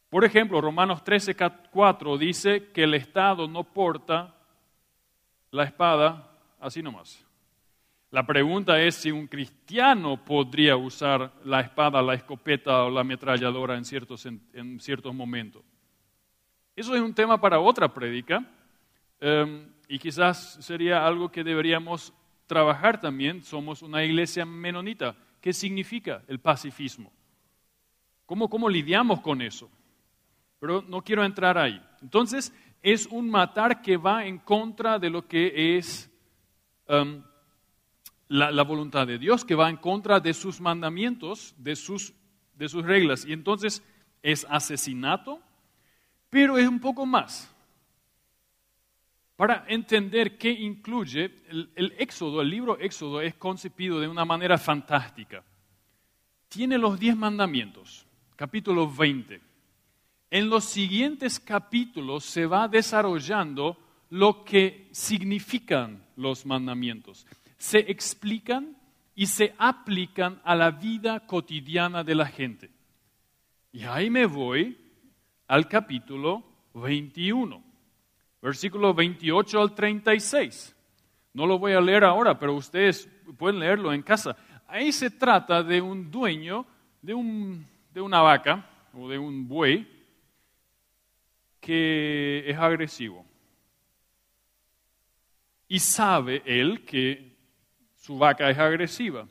Por 0.09 0.23
ejemplo, 0.23 0.61
Romanos 0.61 1.03
13, 1.03 1.35
4 1.69 2.17
dice 2.17 2.71
que 2.71 2.83
el 2.83 2.93
Estado 2.93 3.45
no 3.49 3.65
porta 3.65 4.34
la 5.55 5.63
espada 5.63 6.29
así 6.59 6.83
nomás. 6.83 7.25
La 8.11 8.25
pregunta 8.25 8.79
es 8.81 8.95
si 8.95 9.11
un 9.11 9.27
cristiano 9.27 10.23
podría 10.23 10.77
usar 10.77 11.31
la 11.43 11.61
espada, 11.61 12.01
la 12.01 12.13
escopeta 12.13 12.83
o 12.83 12.89
la 12.89 13.01
ametralladora 13.01 13.75
en 13.75 13.85
ciertos, 13.85 14.25
en 14.25 14.79
ciertos 14.79 15.13
momentos. 15.13 15.63
Eso 16.75 16.93
es 16.93 17.01
un 17.01 17.13
tema 17.13 17.39
para 17.39 17.59
otra 17.59 17.93
prédica 17.93 18.45
em, 19.21 19.65
y 19.87 19.97
quizás 19.97 20.57
sería 20.59 21.05
algo 21.07 21.31
que 21.31 21.43
deberíamos 21.43 22.13
trabajar 22.47 22.99
también. 22.99 23.41
Somos 23.43 23.81
una 23.81 24.03
iglesia 24.03 24.45
menonita. 24.45 25.15
¿Qué 25.39 25.53
significa 25.53 26.21
el 26.27 26.39
pacifismo? 26.39 27.13
¿Cómo, 28.25 28.49
cómo 28.49 28.69
lidiamos 28.69 29.21
con 29.21 29.41
eso? 29.41 29.69
Pero 30.59 30.81
no 30.81 31.01
quiero 31.01 31.23
entrar 31.23 31.57
ahí. 31.57 31.81
Entonces, 32.01 32.53
es 32.81 33.07
un 33.07 33.29
matar 33.29 33.81
que 33.81 33.97
va 33.97 34.25
en 34.25 34.37
contra 34.37 34.99
de 34.99 35.09
lo 35.09 35.27
que 35.27 35.77
es 35.77 36.11
um, 36.87 37.23
la, 38.27 38.63
voluntad 38.63 39.07
de 39.07 39.17
Dios, 39.17 39.43
que 39.43 39.55
va 39.55 39.69
en 39.69 39.77
contra 39.77 40.19
de 40.19 40.33
sus 40.33 40.61
mandamientos, 40.61 41.55
de 41.57 41.75
sus, 41.75 42.13
de 42.53 42.69
sus 42.69 42.83
reglas. 42.83 43.25
Y 43.25 43.33
entonces 43.33 43.83
es 44.21 44.45
asesinato, 44.49 45.39
pero 46.29 46.57
es 46.57 46.67
un 46.67 46.79
poco 46.79 47.05
más. 47.05 47.51
Para 49.35 49.65
entender 49.67 50.37
qué 50.37 50.51
incluye, 50.51 51.31
el, 51.49 51.69
el, 51.75 51.93
Éxodo, 51.97 52.41
el 52.41 52.49
libro 52.49 52.79
Éxodo 52.79 53.21
es 53.21 53.35
concebido 53.35 53.99
de 53.99 54.07
una 54.07 54.25
manera 54.25 54.57
fantástica. 54.57 55.43
Tiene 56.47 56.77
los 56.77 56.99
diez 56.99 57.15
mandamientos, 57.15 58.05
capítulo 58.35 58.89
20 58.89 59.44
en 60.29 60.49
los 60.49 60.65
siguientes 60.65 61.39
capítulos 61.39 62.25
se 62.25 62.45
va 62.45 62.67
desarrollando 62.67 63.77
lo 64.09 64.43
que 64.43 64.87
significan 64.91 66.03
los 66.15 66.45
mandamientos. 66.45 67.25
Se 67.57 67.79
explican 67.79 68.75
y 69.15 69.27
se 69.27 69.53
aplican 69.57 70.41
a 70.43 70.55
la 70.55 70.71
vida 70.71 71.25
cotidiana 71.25 72.03
de 72.03 72.15
la 72.15 72.25
gente. 72.25 72.69
Y 73.71 73.83
ahí 73.83 74.09
me 74.09 74.25
voy 74.25 74.77
al 75.47 75.67
capítulo 75.67 76.43
21, 76.73 77.63
versículo 78.41 78.93
28 78.93 79.61
al 79.61 79.73
36. 79.73 80.75
No 81.33 81.45
lo 81.45 81.59
voy 81.59 81.73
a 81.73 81.81
leer 81.81 82.03
ahora, 82.03 82.37
pero 82.37 82.55
ustedes 82.55 83.09
pueden 83.37 83.59
leerlo 83.59 83.91
en 83.93 84.01
casa. 84.01 84.35
Ahí 84.67 84.91
se 84.91 85.09
trata 85.09 85.61
de 85.63 85.81
un 85.81 86.09
dueño 86.09 86.65
de, 87.01 87.13
un, 87.13 87.65
de 87.93 88.01
una 88.01 88.21
vaca 88.21 88.69
o 88.93 89.09
de 89.09 89.17
un 89.17 89.47
buey 89.47 89.94
que 91.65 92.43
es 92.45 92.55
agresivo. 92.59 93.25
Y 95.67 95.79
sabe 95.79 96.43
él 96.45 96.85
que 96.85 97.35
su 97.95 98.19
vaca 98.19 98.51
es 98.51 98.59
agresiva. 98.59 99.27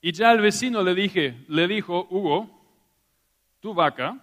Y 0.00 0.12
ya 0.12 0.30
el 0.30 0.40
vecino 0.40 0.84
le, 0.84 0.94
dije, 0.94 1.44
le 1.48 1.66
dijo, 1.66 2.06
Hugo, 2.10 2.48
tu 3.58 3.74
vaca, 3.74 4.16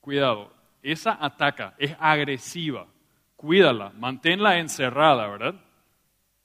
cuidado, 0.00 0.52
esa 0.82 1.16
ataca, 1.24 1.74
es 1.78 1.94
agresiva, 2.00 2.88
cuídala, 3.36 3.92
manténla 3.94 4.58
encerrada, 4.58 5.28
¿verdad? 5.28 5.54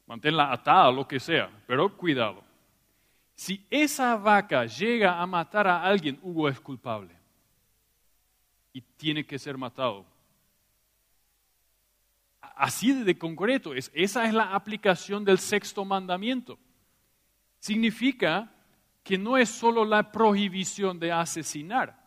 Manténla 0.05 0.51
atada, 0.51 0.91
lo 0.91 1.07
que 1.07 1.19
sea, 1.19 1.49
pero 1.65 1.97
cuidado. 1.97 2.43
Si 3.33 3.65
esa 3.71 4.15
vaca 4.15 4.67
llega 4.67 5.19
a 5.19 5.25
matar 5.25 5.67
a 5.67 5.81
alguien, 5.81 6.19
Hugo 6.21 6.49
es 6.49 6.59
culpable 6.59 7.22
y 8.73 8.81
tiene 8.81 9.25
que 9.25 9.39
ser 9.39 9.57
matado. 9.57 10.05
Así 12.41 12.91
de 12.91 13.17
concreto, 13.17 13.73
es, 13.73 13.91
esa 13.93 14.25
es 14.25 14.33
la 14.33 14.53
aplicación 14.53 15.23
del 15.23 15.39
sexto 15.39 15.85
mandamiento. 15.85 16.59
Significa 17.59 18.51
que 19.03 19.17
no 19.17 19.37
es 19.37 19.49
solo 19.49 19.85
la 19.85 20.11
prohibición 20.11 20.99
de 20.99 21.11
asesinar. 21.11 22.01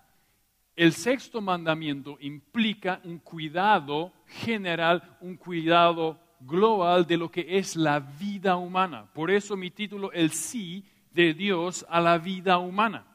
El 0.75 0.93
sexto 0.93 1.41
mandamiento 1.41 2.19
implica 2.21 3.01
un 3.05 3.19
cuidado 3.19 4.13
general, 4.27 5.17
un 5.21 5.37
cuidado 5.37 6.21
global 6.41 7.07
de 7.07 7.17
lo 7.17 7.31
que 7.31 7.59
es 7.59 7.77
la 7.77 7.99
vida 7.99 8.57
humana. 8.57 9.11
Por 9.13 9.31
eso 9.31 9.57
mi 9.57 9.71
título, 9.71 10.13
el 10.13 10.33
sí 10.33 10.85
de 11.13 11.33
Dios 11.33 11.87
a 11.89 12.01
la 12.01 12.19
vida 12.19 12.59
humana. 12.59 13.07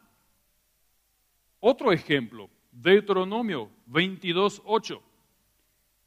Otro 1.59 1.91
ejemplo, 1.91 2.49
Deuteronomio 2.81 3.69
22.8. 3.91 4.99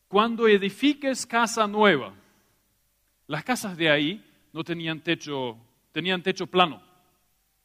Cuando 0.09 0.49
edifiques 0.49 1.25
casa 1.25 1.69
nueva, 1.69 2.13
las 3.29 3.45
casas 3.45 3.77
de 3.77 3.89
ahí 3.89 4.25
no 4.53 4.65
tenían 4.65 5.01
techo, 5.01 5.57
tenían 5.93 6.23
techo 6.23 6.49
plano. 6.49 6.83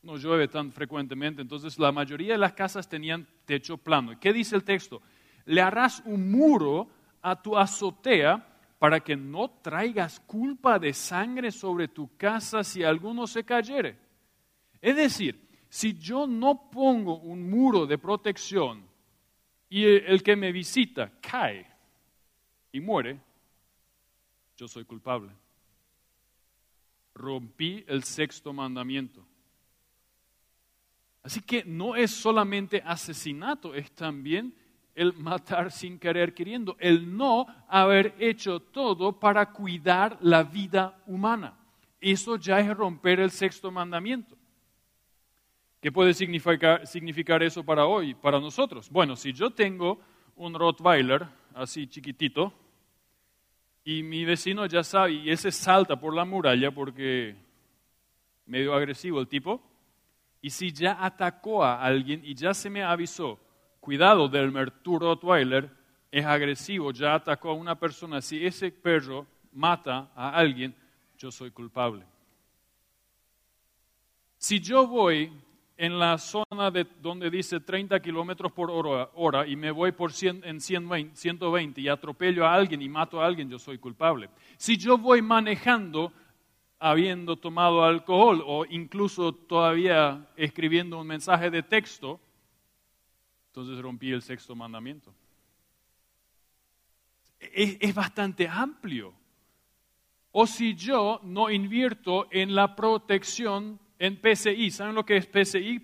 No 0.04 0.16
llueve 0.16 0.48
tan 0.48 0.72
frecuentemente, 0.72 1.42
entonces 1.42 1.80
la 1.80 1.92
mayoría 1.92 2.34
de 2.34 2.38
las 2.38 2.54
casas 2.54 2.88
tenían 2.88 3.28
techo 3.46 3.78
plano. 3.78 4.18
¿Qué 4.20 4.32
dice 4.32 4.56
el 4.56 4.64
texto? 4.64 5.02
Le 5.46 5.62
harás 5.62 6.04
un 6.06 6.32
muro 6.32 6.88
a 7.24 7.42
tu 7.42 7.58
azotea 7.58 8.46
para 8.78 9.00
que 9.00 9.16
no 9.16 9.50
traigas 9.62 10.20
culpa 10.20 10.78
de 10.78 10.94
sangre 10.94 11.52
sobre 11.52 11.88
tu 11.88 12.16
casa 12.16 12.64
si 12.64 12.84
alguno 12.84 13.26
se 13.26 13.44
cayere. 13.44 13.98
Es 14.80 14.96
decir, 14.96 15.50
si 15.68 15.98
yo 15.98 16.28
no 16.28 16.70
pongo 16.70 17.18
un 17.18 17.50
muro 17.50 17.88
de 17.88 17.98
protección 17.98 18.89
y 19.70 19.86
el 19.86 20.24
que 20.24 20.36
me 20.36 20.52
visita 20.52 21.12
cae 21.22 21.66
y 22.72 22.80
muere, 22.80 23.20
yo 24.58 24.68
soy 24.68 24.84
culpable. 24.84 25.32
Rompí 27.14 27.84
el 27.88 28.04
sexto 28.04 28.52
mandamiento. 28.52 29.26
Así 31.22 31.42
que 31.42 31.64
no 31.64 31.96
es 31.96 32.12
solamente 32.12 32.82
asesinato, 32.86 33.76
es 33.76 33.92
también 33.92 34.56
el 34.96 35.14
matar 35.14 35.72
sin 35.72 36.00
querer 36.00 36.34
queriendo, 36.34 36.76
el 36.80 37.16
no 37.16 37.46
haber 37.68 38.16
hecho 38.20 38.60
todo 38.60 39.20
para 39.20 39.52
cuidar 39.52 40.18
la 40.22 40.44
vida 40.44 41.02
humana. 41.06 41.58
Eso 42.02 42.38
ya 42.38 42.60
es 42.60 42.76
romper 42.76 43.20
el 43.20 43.32
sexto 43.32 43.70
mandamiento. 43.72 44.39
¿Qué 45.82 45.94
puede 45.94 46.14
significar, 46.14 47.42
eso 47.42 47.64
para 47.64 47.86
hoy, 47.86 48.14
para 48.14 48.40
nosotros? 48.40 48.90
Bueno, 48.90 49.16
si 49.16 49.32
yo 49.32 49.52
tengo 49.52 50.00
un 50.36 50.54
Rottweiler 50.54 51.26
así 51.54 51.88
chiquitito 51.88 52.52
y 53.86 54.04
mi 54.04 54.26
vecino 54.26 54.66
ya 54.66 54.84
sabe 54.84 55.14
y 55.14 55.30
ese 55.30 55.52
salta 55.52 55.98
por 55.98 56.14
la 56.14 56.26
muralla 56.26 56.70
porque 56.72 57.36
medio 58.46 58.74
agresivo 58.74 59.22
el 59.22 59.30
tipo, 59.30 59.62
y 60.42 60.50
si 60.50 60.74
ya 60.74 60.98
atacó 61.00 61.64
a 61.64 61.82
alguien 61.82 62.22
y 62.26 62.34
ya 62.34 62.54
se 62.54 62.70
me 62.70 62.84
avisó, 62.84 63.40
cuidado 63.80 64.28
del 64.28 64.52
tu 64.84 65.00
Rottweiler 65.00 65.70
es 66.12 66.26
agresivo, 66.26 66.92
ya 66.92 67.14
atacó 67.14 67.52
a 67.52 67.54
una 67.54 67.80
persona, 67.80 68.22
si 68.22 68.46
ese 68.46 68.72
perro 68.72 69.26
mata 69.54 70.12
a 70.14 70.32
alguien, 70.32 70.76
yo 71.18 71.32
soy 71.32 71.52
culpable. 71.52 72.06
Si 74.38 74.60
yo 74.60 74.86
voy 74.88 75.32
en 75.80 75.98
la 75.98 76.18
zona 76.18 76.70
de, 76.72 76.86
donde 77.02 77.30
dice 77.30 77.62
30 77.62 78.02
kilómetros 78.02 78.52
por 78.52 78.70
hora, 78.70 79.48
y 79.48 79.56
me 79.56 79.72
voy 79.72 79.94
por 79.94 80.12
100, 80.12 80.42
en 80.44 80.60
120 80.60 81.80
y 81.80 81.88
atropello 81.88 82.46
a 82.46 82.54
alguien 82.54 82.82
y 82.82 82.90
mato 82.90 83.22
a 83.22 83.26
alguien, 83.26 83.50
yo 83.50 83.58
soy 83.58 83.78
culpable. 83.78 84.30
Si 84.58 84.76
yo 84.76 84.98
voy 84.98 85.22
manejando 85.22 86.12
habiendo 86.80 87.38
tomado 87.38 87.86
alcohol 87.86 88.44
o 88.46 88.66
incluso 88.66 89.34
todavía 89.34 90.28
escribiendo 90.36 91.00
un 91.00 91.08
mensaje 91.08 91.50
de 91.50 91.64
texto, 91.64 92.20
entonces 93.48 93.82
rompí 93.82 94.12
el 94.12 94.22
sexto 94.22 94.58
mandamiento. 94.58 95.14
es 97.40 97.96
bastante 97.96 98.50
amplio. 98.50 99.14
O 100.34 100.46
si 100.46 100.76
yo 100.76 101.22
no 101.24 101.50
invierto 101.50 102.28
en 102.32 102.54
la 102.54 102.76
protección 102.76 103.80
en 104.00 104.20
PCI. 104.20 104.72
¿Saben 104.72 104.96
lo 104.96 105.06
que 105.06 105.18
es 105.18 105.28
PCI? 105.28 105.80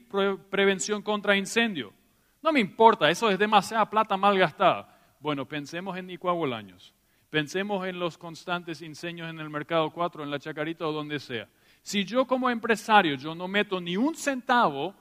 prevención 0.49 1.01
contra 1.03 1.35
incendio. 1.35 1.93
No 2.41 2.51
me 2.51 2.59
importa, 2.59 3.09
eso 3.09 3.29
es 3.29 3.37
demasiada 3.37 3.89
plata 3.89 4.17
mal 4.17 4.37
gastada. 4.37 4.87
Bueno, 5.19 5.45
pensemos 5.45 5.97
en 5.97 6.07
Nicuabolaños. 6.07 6.93
Pensemos 7.29 7.85
en 7.85 7.99
los 7.99 8.17
constantes 8.17 8.81
inseños 8.81 9.29
en 9.29 9.39
el 9.39 9.49
mercado 9.49 9.91
4, 9.91 10.23
en 10.23 10.31
la 10.31 10.39
chacarita 10.39 10.87
o 10.87 10.91
donde 10.91 11.19
sea. 11.19 11.49
Si 11.81 12.05
yo 12.05 12.25
como 12.25 12.49
empresario 12.49 13.15
yo 13.15 13.35
no 13.35 13.47
meto 13.47 13.81
ni 13.81 13.97
un 13.97 14.15
centavo, 14.15 14.95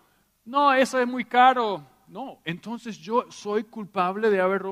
no, 0.45 0.73
eso 0.75 0.99
es 0.99 1.07
muy 1.07 1.25
caro. 1.25 1.87
No, 2.09 2.41
entonces 2.45 2.99
yo 2.99 3.31
soy 3.31 3.65
culpable 3.65 4.29
de 4.29 4.41
haber 4.41 4.63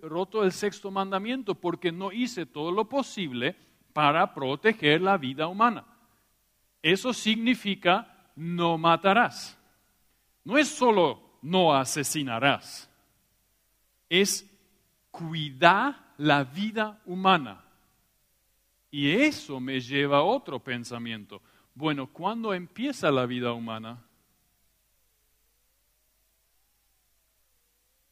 roto 0.00 0.42
el 0.42 0.52
sexto 0.52 0.90
mandamiento 0.90 1.54
porque 1.54 1.92
no 1.92 2.12
hice 2.12 2.46
todo 2.46 2.72
lo 2.72 2.88
posible 2.88 3.56
para 3.92 4.32
proteger 4.32 5.02
la 5.02 5.18
vida 5.18 5.48
humana. 5.48 5.84
Eso 6.82 7.12
significa 7.12 8.30
no 8.36 8.78
matarás. 8.78 9.58
No 10.44 10.56
es 10.56 10.68
solo 10.68 11.38
no 11.42 11.74
asesinarás. 11.74 12.90
Es 14.08 14.48
cuidar 15.10 16.14
la 16.18 16.44
vida 16.44 17.00
humana. 17.06 17.64
Y 18.90 19.10
eso 19.10 19.60
me 19.60 19.80
lleva 19.80 20.18
a 20.18 20.22
otro 20.22 20.60
pensamiento. 20.60 21.42
Bueno, 21.74 22.06
¿cuándo 22.06 22.54
empieza 22.54 23.10
la 23.10 23.26
vida 23.26 23.52
humana? 23.52 24.02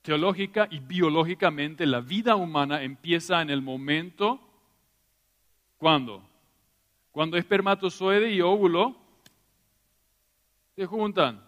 Teológica 0.03 0.69
y 0.71 0.79
biológicamente 0.79 1.87
la 1.87 2.01
vida 2.01 2.37
humana 2.37 2.83
empieza 2.83 3.43
en 3.43 3.51
el 3.51 3.63
momento, 3.63 4.39
¿cuándo? 5.79 6.23
Cuando 7.17 7.39
espermatozoide 7.39 8.31
y 8.31 8.43
óvulo 8.43 8.95
se 10.75 10.85
juntan. 10.85 11.43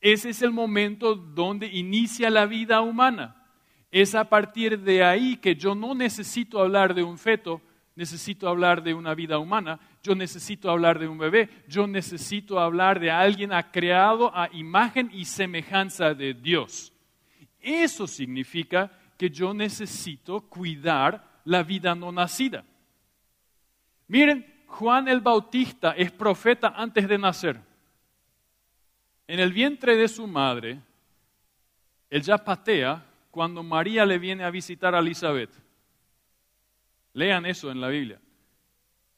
Ese 0.00 0.30
es 0.30 0.40
el 0.40 0.52
momento 0.52 1.14
donde 1.14 1.66
inicia 1.66 2.30
la 2.30 2.46
vida 2.46 2.80
humana. 2.80 3.46
Es 3.90 4.14
a 4.14 4.24
partir 4.24 4.80
de 4.80 5.04
ahí 5.04 5.36
que 5.36 5.54
yo 5.54 5.74
no 5.74 5.94
necesito 5.94 6.62
hablar 6.62 6.94
de 6.94 7.02
un 7.02 7.18
feto, 7.18 7.60
necesito 7.94 8.48
hablar 8.48 8.82
de 8.82 8.94
una 8.94 9.14
vida 9.14 9.38
humana, 9.38 9.78
yo 10.02 10.14
necesito 10.14 10.70
hablar 10.70 10.98
de 10.98 11.08
un 11.08 11.18
bebé, 11.18 11.50
yo 11.68 11.86
necesito 11.86 12.58
hablar 12.58 13.00
de 13.00 13.10
alguien 13.10 13.50
creado 13.70 14.34
a 14.34 14.48
imagen 14.50 15.10
y 15.12 15.26
semejanza 15.26 16.14
de 16.14 16.32
Dios. 16.32 16.90
Eso 17.60 18.06
significa 18.06 18.90
que 19.18 19.28
yo 19.28 19.52
necesito 19.52 20.40
cuidar 20.40 21.42
la 21.44 21.62
vida 21.62 21.94
no 21.94 22.10
nacida. 22.10 22.64
Miren, 24.08 24.53
Juan 24.78 25.08
el 25.08 25.20
Bautista 25.20 25.92
es 25.92 26.10
profeta 26.10 26.74
antes 26.76 27.08
de 27.08 27.18
nacer 27.18 27.60
en 29.26 29.40
el 29.40 29.52
vientre 29.52 29.96
de 29.96 30.08
su 30.08 30.26
madre, 30.26 30.80
él 32.10 32.22
ya 32.22 32.38
patea 32.38 33.04
cuando 33.30 33.62
María 33.62 34.04
le 34.04 34.18
viene 34.18 34.44
a 34.44 34.50
visitar 34.50 34.94
a 34.94 34.98
Elizabeth. 34.98 35.50
Lean 37.14 37.46
eso 37.46 37.70
en 37.70 37.80
la 37.80 37.88
Biblia. 37.88 38.20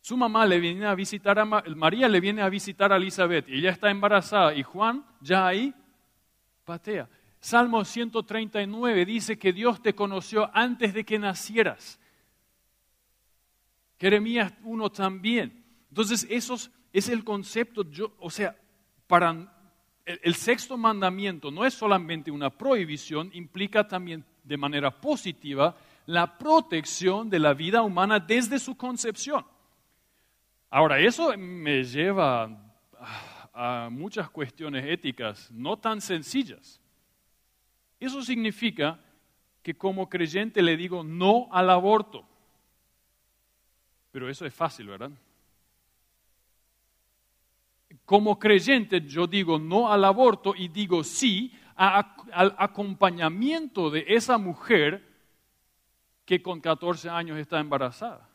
Su 0.00 0.16
mamá 0.16 0.46
le 0.46 0.60
viene 0.60 0.86
a 0.86 0.94
visitar 0.94 1.38
a 1.38 1.44
María 1.44 2.08
le 2.08 2.20
viene 2.20 2.40
a 2.40 2.48
visitar 2.48 2.92
a 2.92 2.96
Elizabeth 2.96 3.48
y 3.48 3.58
ella 3.58 3.70
está 3.70 3.90
embarazada 3.90 4.54
y 4.54 4.62
Juan 4.62 5.04
ya 5.20 5.48
ahí 5.48 5.74
patea. 6.64 7.08
Salmo 7.40 7.84
139 7.84 9.04
dice 9.04 9.36
que 9.38 9.52
Dios 9.52 9.82
te 9.82 9.94
conoció 9.94 10.48
antes 10.54 10.94
de 10.94 11.04
que 11.04 11.18
nacieras. 11.18 11.98
Jeremías 13.98 14.52
1 14.62 14.90
también. 14.90 15.64
Entonces, 15.88 16.26
eso 16.30 16.56
es 16.92 17.08
el 17.08 17.24
concepto, 17.24 17.84
o 18.18 18.30
sea, 18.30 18.56
para 19.06 19.52
el, 20.04 20.34
sexto 20.34 20.76
mandamiento 20.76 21.50
no 21.50 21.64
es 21.64 21.74
solamente 21.74 22.30
una 22.30 22.50
prohibición, 22.50 23.30
implica 23.32 23.86
también 23.86 24.24
de 24.44 24.56
manera 24.56 25.00
positiva 25.00 25.76
la 26.06 26.38
protección 26.38 27.28
de 27.28 27.40
la 27.40 27.54
vida 27.54 27.82
humana 27.82 28.20
desde 28.20 28.58
su 28.58 28.76
concepción. 28.76 29.44
Ahora, 30.70 31.00
eso 31.00 31.36
me 31.36 31.82
lleva 31.82 32.74
a 33.52 33.88
muchas 33.90 34.30
cuestiones 34.30 34.84
éticas 34.86 35.50
no 35.50 35.78
tan 35.78 36.00
sencillas. 36.00 36.80
Eso 37.98 38.22
significa 38.22 39.00
que 39.62 39.76
como 39.76 40.08
creyente 40.08 40.62
le 40.62 40.76
digo 40.76 41.02
no 41.02 41.48
al 41.50 41.70
aborto. 41.70 42.28
Pero 44.16 44.30
eso 44.30 44.46
es 44.46 44.54
fácil, 44.54 44.86
¿verdad? 44.86 45.10
Como 48.06 48.38
creyente 48.38 49.02
yo 49.02 49.26
digo 49.26 49.58
no 49.58 49.92
al 49.92 50.06
aborto 50.06 50.54
y 50.56 50.68
digo 50.68 51.04
sí 51.04 51.52
al 51.74 52.54
acompañamiento 52.56 53.90
de 53.90 54.06
esa 54.08 54.38
mujer 54.38 55.06
que 56.24 56.40
con 56.40 56.62
14 56.62 57.10
años 57.10 57.36
está 57.36 57.60
embarazada. 57.60 58.26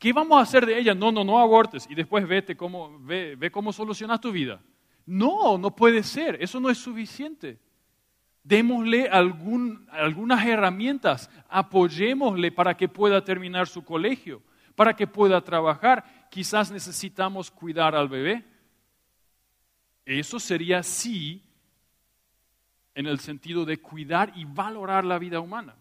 ¿Qué 0.00 0.12
vamos 0.12 0.40
a 0.40 0.42
hacer 0.42 0.66
de 0.66 0.76
ella? 0.76 0.92
No, 0.92 1.12
no, 1.12 1.22
no 1.22 1.38
abortes 1.38 1.86
y 1.88 1.94
después 1.94 2.26
vete 2.26 2.56
cómo, 2.56 2.98
ve, 2.98 3.36
ve 3.36 3.52
cómo 3.52 3.72
solucionas 3.72 4.20
tu 4.20 4.32
vida. 4.32 4.60
No, 5.06 5.56
no 5.58 5.76
puede 5.76 6.02
ser, 6.02 6.42
eso 6.42 6.58
no 6.58 6.70
es 6.70 6.78
suficiente. 6.78 7.60
Démosle 8.50 9.08
algunas 9.08 10.44
herramientas, 10.44 11.30
apoyémosle 11.48 12.50
para 12.50 12.76
que 12.76 12.88
pueda 12.88 13.22
terminar 13.22 13.68
su 13.68 13.84
colegio, 13.84 14.42
para 14.74 14.96
que 14.96 15.06
pueda 15.06 15.40
trabajar 15.40 16.26
quizás 16.32 16.72
necesitamos 16.72 17.48
cuidar 17.48 17.94
al 17.94 18.08
bebé. 18.08 18.44
Eso 20.04 20.40
sería 20.40 20.82
sí 20.82 21.44
en 22.96 23.06
el 23.06 23.20
sentido 23.20 23.64
de 23.64 23.80
cuidar 23.80 24.32
y 24.34 24.44
valorar 24.44 25.04
la 25.04 25.20
vida 25.20 25.38
humana. 25.38 25.76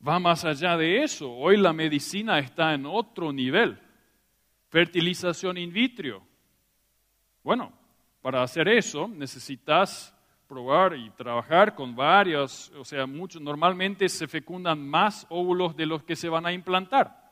Va 0.00 0.18
más 0.18 0.46
allá 0.46 0.78
de 0.78 1.02
eso. 1.02 1.30
Hoy 1.30 1.58
la 1.58 1.74
medicina 1.74 2.38
está 2.38 2.72
en 2.72 2.86
otro 2.86 3.34
nivel. 3.34 3.78
Fertilización 4.70 5.58
in 5.58 5.74
vitro. 5.74 6.26
Bueno, 7.42 7.70
para 8.22 8.42
hacer 8.42 8.66
eso 8.68 9.08
necesitas 9.08 10.14
probar 10.48 10.96
y 10.96 11.10
trabajar 11.10 11.74
con 11.74 11.94
varios, 11.94 12.72
o 12.78 12.84
sea, 12.84 13.06
muchos, 13.06 13.40
normalmente 13.40 14.08
se 14.08 14.26
fecundan 14.26 14.88
más 14.88 15.26
óvulos 15.28 15.76
de 15.76 15.86
los 15.86 16.02
que 16.02 16.16
se 16.16 16.28
van 16.28 16.46
a 16.46 16.52
implantar 16.52 17.28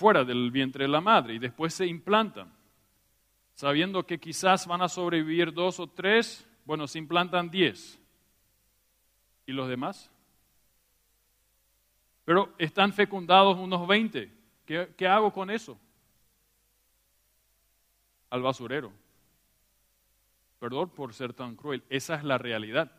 fuera 0.00 0.24
del 0.24 0.50
vientre 0.50 0.84
de 0.84 0.88
la 0.88 1.02
madre 1.02 1.34
y 1.34 1.38
después 1.38 1.74
se 1.74 1.86
implantan, 1.86 2.50
sabiendo 3.52 4.06
que 4.06 4.18
quizás 4.18 4.66
van 4.66 4.80
a 4.80 4.88
sobrevivir 4.88 5.52
dos 5.52 5.78
o 5.78 5.88
tres, 5.88 6.48
bueno, 6.64 6.86
se 6.86 6.98
implantan 6.98 7.50
diez. 7.50 8.00
¿Y 9.44 9.52
los 9.52 9.68
demás? 9.68 10.10
Pero 12.24 12.54
están 12.56 12.94
fecundados 12.94 13.58
unos 13.58 13.86
veinte. 13.86 14.32
¿Qué, 14.64 14.90
¿Qué 14.96 15.06
hago 15.06 15.34
con 15.34 15.50
eso? 15.50 15.78
Al 18.30 18.40
basurero. 18.40 18.90
Perdón 20.60 20.90
por 20.90 21.12
ser 21.12 21.32
tan 21.32 21.56
cruel, 21.56 21.82
esa 21.88 22.14
es 22.14 22.22
la 22.22 22.38
realidad. 22.38 22.92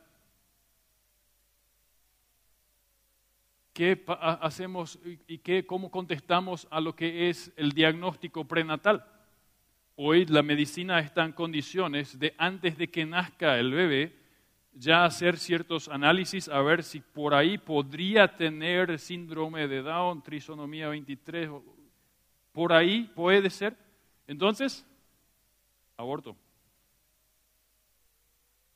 ¿qué 3.73 4.03
hacemos 4.07 4.99
y 5.27 5.39
qué, 5.39 5.65
cómo 5.65 5.89
contestamos 5.89 6.67
a 6.69 6.79
lo 6.79 6.95
que 6.95 7.29
es 7.29 7.51
el 7.55 7.71
diagnóstico 7.71 8.45
prenatal? 8.45 9.05
Hoy 9.95 10.25
la 10.25 10.43
medicina 10.43 10.99
está 10.99 11.23
en 11.23 11.31
condiciones 11.31 12.17
de 12.19 12.33
antes 12.37 12.77
de 12.77 12.89
que 12.89 13.05
nazca 13.05 13.57
el 13.57 13.71
bebé 13.71 14.15
ya 14.73 15.03
hacer 15.03 15.37
ciertos 15.37 15.89
análisis 15.89 16.47
a 16.47 16.61
ver 16.61 16.83
si 16.83 17.01
por 17.01 17.33
ahí 17.33 17.57
podría 17.57 18.35
tener 18.35 18.99
síndrome 18.99 19.67
de 19.67 19.81
Down, 19.81 20.21
trisonomía 20.21 20.87
23, 20.87 21.49
por 22.53 22.73
ahí 22.73 23.11
puede 23.15 23.49
ser. 23.49 23.75
Entonces, 24.27 24.85
aborto. 25.97 26.35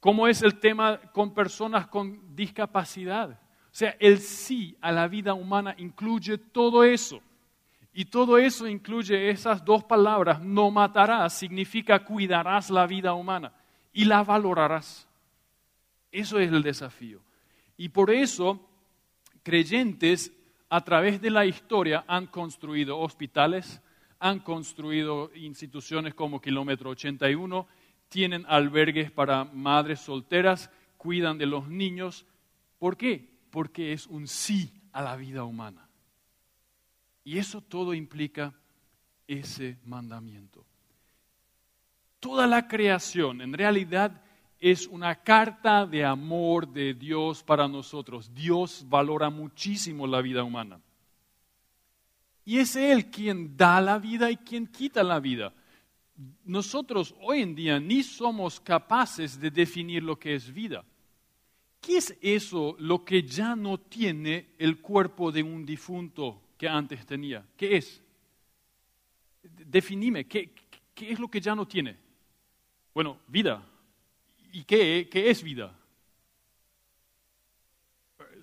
¿Cómo 0.05 0.27
es 0.27 0.43
el 0.43 0.59
tema 0.59 0.99
con 1.11 1.33
personas 1.33 1.87
con 1.87 2.35
discapacidad? 2.35 3.31
O 3.31 3.71
sea, 3.71 3.97
el 3.99 4.19
sí 4.19 4.77
a 4.79 4.91
la 4.91 5.07
vida 5.07 5.33
humana 5.33 5.73
incluye 5.79 6.37
todo 6.37 6.83
eso. 6.83 7.23
Y 7.91 8.05
todo 8.05 8.37
eso 8.37 8.67
incluye 8.67 9.31
esas 9.31 9.65
dos 9.65 9.83
palabras, 9.83 10.39
no 10.39 10.69
matarás, 10.69 11.33
significa 11.33 12.05
cuidarás 12.05 12.69
la 12.69 12.85
vida 12.85 13.15
humana 13.15 13.51
y 13.93 14.05
la 14.05 14.23
valorarás. 14.23 15.07
Eso 16.11 16.37
es 16.37 16.51
el 16.51 16.61
desafío. 16.61 17.19
Y 17.75 17.89
por 17.89 18.11
eso 18.11 18.59
creyentes 19.41 20.31
a 20.69 20.81
través 20.81 21.19
de 21.19 21.31
la 21.31 21.47
historia 21.47 22.05
han 22.07 22.27
construido 22.27 22.99
hospitales, 22.99 23.81
han 24.19 24.41
construido 24.41 25.31
instituciones 25.33 26.13
como 26.13 26.39
Kilómetro 26.39 26.91
81, 26.91 27.67
tienen 28.09 28.45
albergues 28.47 29.11
para 29.11 29.45
madres 29.45 29.99
solteras, 29.99 30.69
cuidan 30.97 31.37
de 31.37 31.45
los 31.45 31.67
niños. 31.67 32.25
¿Por 32.79 32.97
qué? 32.97 33.35
porque 33.55 33.93
es 33.93 34.05
un 34.07 34.27
sí 34.27 34.69
a 34.91 35.01
la 35.01 35.15
vida 35.15 35.45
humana. 35.45 35.87
Y 37.23 37.37
eso 37.37 37.61
todo 37.61 37.93
implica 37.93 38.53
ese 39.25 39.77
mandamiento. 39.85 40.65
toda 42.19 42.47
la 42.47 42.67
creación 42.67 43.39
en 43.39 43.53
realidad 43.53 44.21
es 44.59 44.87
una 44.87 45.15
carta 45.15 45.85
de 45.85 46.03
amor 46.03 46.67
de 46.67 46.95
Dios 46.95 47.43
para 47.43 47.69
nosotros. 47.69 48.33
Dios 48.33 48.83
valora 48.89 49.29
muchísimo 49.29 50.05
la 50.05 50.21
vida 50.21 50.43
humana. 50.43 50.81
Y 52.43 52.57
es 52.57 52.75
Él 52.75 53.09
quien 53.09 53.55
da 53.55 53.79
la 53.79 53.99
vida 53.99 54.29
y 54.31 54.35
quien 54.35 54.67
quita 54.67 55.01
la 55.01 55.21
vida. 55.21 55.53
Nosotros 56.45 57.13
hoy 57.21 57.41
en 57.41 57.55
día 57.55 57.79
ni 57.79 58.03
somos 58.03 58.59
capaces 58.59 59.39
de 59.39 59.51
definir 59.51 60.03
lo 60.03 60.17
que 60.17 60.35
es 60.35 60.53
vida. 60.53 60.83
¿Qué 61.81 61.97
es 61.97 62.17
eso 62.21 62.75
lo 62.79 63.03
que 63.03 63.23
ya 63.23 63.55
no 63.55 63.77
tiene 63.77 64.53
el 64.57 64.81
cuerpo 64.81 65.31
de 65.31 65.43
un 65.43 65.65
difunto 65.65 66.41
que 66.57 66.67
antes 66.67 67.05
tenía? 67.05 67.45
¿Qué 67.55 67.77
es? 67.77 68.01
Definime, 69.43 70.25
¿qué, 70.25 70.51
es 70.95 71.19
lo 71.19 71.27
que 71.27 71.41
ya 71.41 71.53
no 71.53 71.67
tiene? 71.67 71.97
Bueno, 72.93 73.19
vida. 73.27 73.63
¿Y 74.51 74.63
qué 74.63 75.07
es 75.13 75.43
vida? 75.43 75.77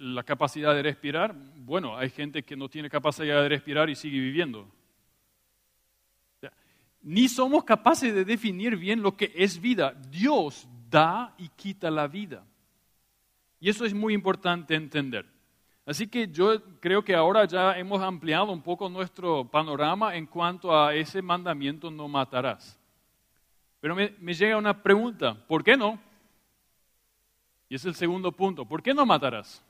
la 0.02 0.24
capacidad 0.24 0.74
de 0.74 0.82
respirar, 0.82 1.32
bueno, 1.54 1.96
hay 1.96 2.11
gente 2.11 2.42
que 2.42 2.56
no 2.56 2.68
tiene 2.68 2.90
capacidad 2.90 3.40
de 3.40 3.48
respirar 3.48 3.88
y 3.88 3.94
sigue 3.94 4.18
viviendo. 4.18 4.68
Ni 7.02 7.28
somos 7.28 7.64
capaces 7.64 8.14
de 8.14 8.24
definir 8.24 8.76
bien 8.76 9.02
lo 9.02 9.16
que 9.16 9.32
es 9.34 9.60
vida. 9.60 9.92
Dios 10.10 10.68
da 10.90 11.34
y 11.38 11.48
quita 11.48 11.90
la 11.90 12.06
vida. 12.06 12.44
Y 13.60 13.68
eso 13.68 13.84
es 13.84 13.94
muy 13.94 14.14
importante 14.14 14.74
entender. 14.74 15.26
Así 15.84 16.06
que 16.06 16.28
yo 16.28 16.62
creo 16.80 17.04
que 17.04 17.14
ahora 17.14 17.44
ya 17.44 17.76
hemos 17.76 18.00
ampliado 18.00 18.52
un 18.52 18.62
poco 18.62 18.88
nuestro 18.88 19.50
panorama 19.50 20.14
en 20.14 20.26
cuanto 20.26 20.76
a 20.76 20.94
ese 20.94 21.20
mandamiento 21.20 21.90
no 21.90 22.06
matarás. 22.06 22.78
Pero 23.80 23.96
me, 23.96 24.34
llega 24.34 24.56
una 24.56 24.80
pregunta, 24.80 25.34
¿por 25.34 25.64
qué 25.64 25.76
no? 25.76 25.98
Y 27.68 27.74
es 27.74 27.84
el 27.84 27.96
segundo 27.96 28.30
punto, 28.30 28.64
¿por 28.64 28.80
qué 28.80 28.94
no 28.94 29.04
matarás? 29.04 29.64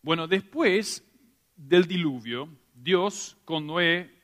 Bueno, 0.00 0.26
después 0.26 1.04
del 1.54 1.86
diluvio, 1.86 2.48
Dios 2.74 3.36
con 3.44 3.66
Noé 3.66 4.15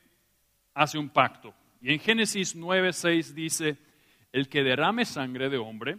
hace 0.73 0.97
un 0.97 1.09
pacto. 1.09 1.53
Y 1.81 1.93
en 1.93 1.99
Génesis 1.99 2.55
9:6 2.55 3.33
dice, 3.33 3.77
el 4.31 4.49
que 4.49 4.63
derrame 4.63 5.05
sangre 5.05 5.49
de 5.49 5.57
hombre, 5.57 5.97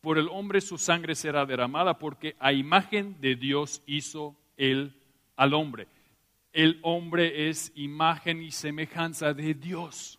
por 0.00 0.18
el 0.18 0.28
hombre 0.28 0.60
su 0.60 0.78
sangre 0.78 1.14
será 1.14 1.44
derramada, 1.44 1.98
porque 1.98 2.36
a 2.38 2.52
imagen 2.52 3.20
de 3.20 3.34
Dios 3.34 3.82
hizo 3.86 4.36
él 4.56 4.96
al 5.36 5.54
hombre. 5.54 5.88
El 6.52 6.78
hombre 6.82 7.48
es 7.48 7.72
imagen 7.74 8.42
y 8.42 8.50
semejanza 8.50 9.34
de 9.34 9.54
Dios. 9.54 10.18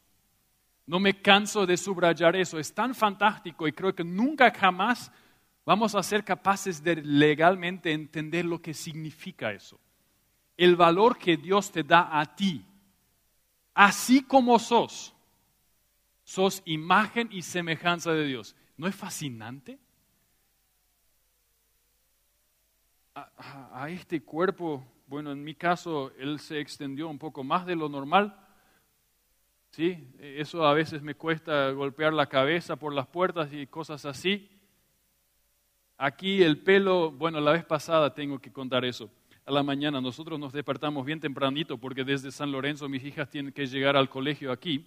No 0.86 1.00
me 1.00 1.22
canso 1.22 1.66
de 1.66 1.78
subrayar 1.78 2.36
eso, 2.36 2.60
es 2.60 2.74
tan 2.74 2.96
fantástico 2.96 3.68
y 3.68 3.72
creo 3.72 3.94
que 3.94 4.04
nunca 4.04 4.52
jamás 4.52 5.12
vamos 5.66 5.94
a 5.96 6.04
ser 6.04 6.24
capaces 6.24 6.84
de 6.84 6.96
legalmente 6.96 7.92
entender 7.92 8.46
lo 8.46 8.62
que 8.62 8.74
significa 8.74 9.52
eso. 9.52 9.80
El 10.58 10.76
valor 10.76 11.18
que 11.18 11.38
Dios 11.38 11.72
te 11.72 11.84
da 11.84 12.20
a 12.20 12.36
ti, 12.36 12.66
así 13.80 14.22
como 14.22 14.60
sos, 14.60 15.16
sos 16.26 16.62
imagen 16.66 17.30
y 17.32 17.44
semejanza 17.44 18.12
de 18.12 18.26
Dios. 18.26 18.54
¿No 18.76 18.88
es 18.88 18.96
fascinante? 18.96 19.80
A, 23.16 23.90
este 23.90 24.22
cuerpo, 24.22 24.84
bueno, 25.08 25.32
en 25.32 25.42
mi 25.42 25.56
caso, 25.56 26.12
él 26.20 26.40
se 26.40 26.60
extendió 26.60 27.08
un 27.08 27.18
poco 27.18 27.42
más 27.42 27.66
de 27.66 27.78
lo 27.78 27.88
normal. 27.88 28.38
Sí, 29.72 30.12
eso 30.20 30.68
a 30.68 30.74
veces 30.74 31.02
me 31.02 31.16
cuesta 31.16 31.72
golpear 31.72 32.12
la 32.12 32.28
cabeza 32.28 32.76
por 32.76 32.94
las 32.94 33.08
puertas 33.08 33.48
y 33.54 33.66
cosas 33.66 34.04
así. 34.04 34.50
Aquí 35.98 36.44
el 36.44 36.62
pelo, 36.62 37.12
bueno, 37.12 37.40
la 37.40 37.54
vez 37.54 37.64
pasada 37.64 38.14
tengo 38.14 38.40
que 38.40 38.52
contar 38.52 38.84
eso. 38.84 39.10
A 39.50 39.52
la 39.52 39.64
mañana 39.64 40.00
nosotros 40.00 40.40
nos 40.40 40.54
despertamos 40.54 41.04
bien 41.04 41.20
tempranito 41.20 41.76
porque 41.76 42.04
desde 42.04 42.32
San 42.32 42.52
Lorenzo 42.52 42.88
mis 42.88 43.04
hijas 43.04 43.32
tienen 43.32 43.52
que 43.52 43.66
llegar 43.66 43.98
al 43.98 44.08
colegio 44.08 44.52
aquí. 44.52 44.86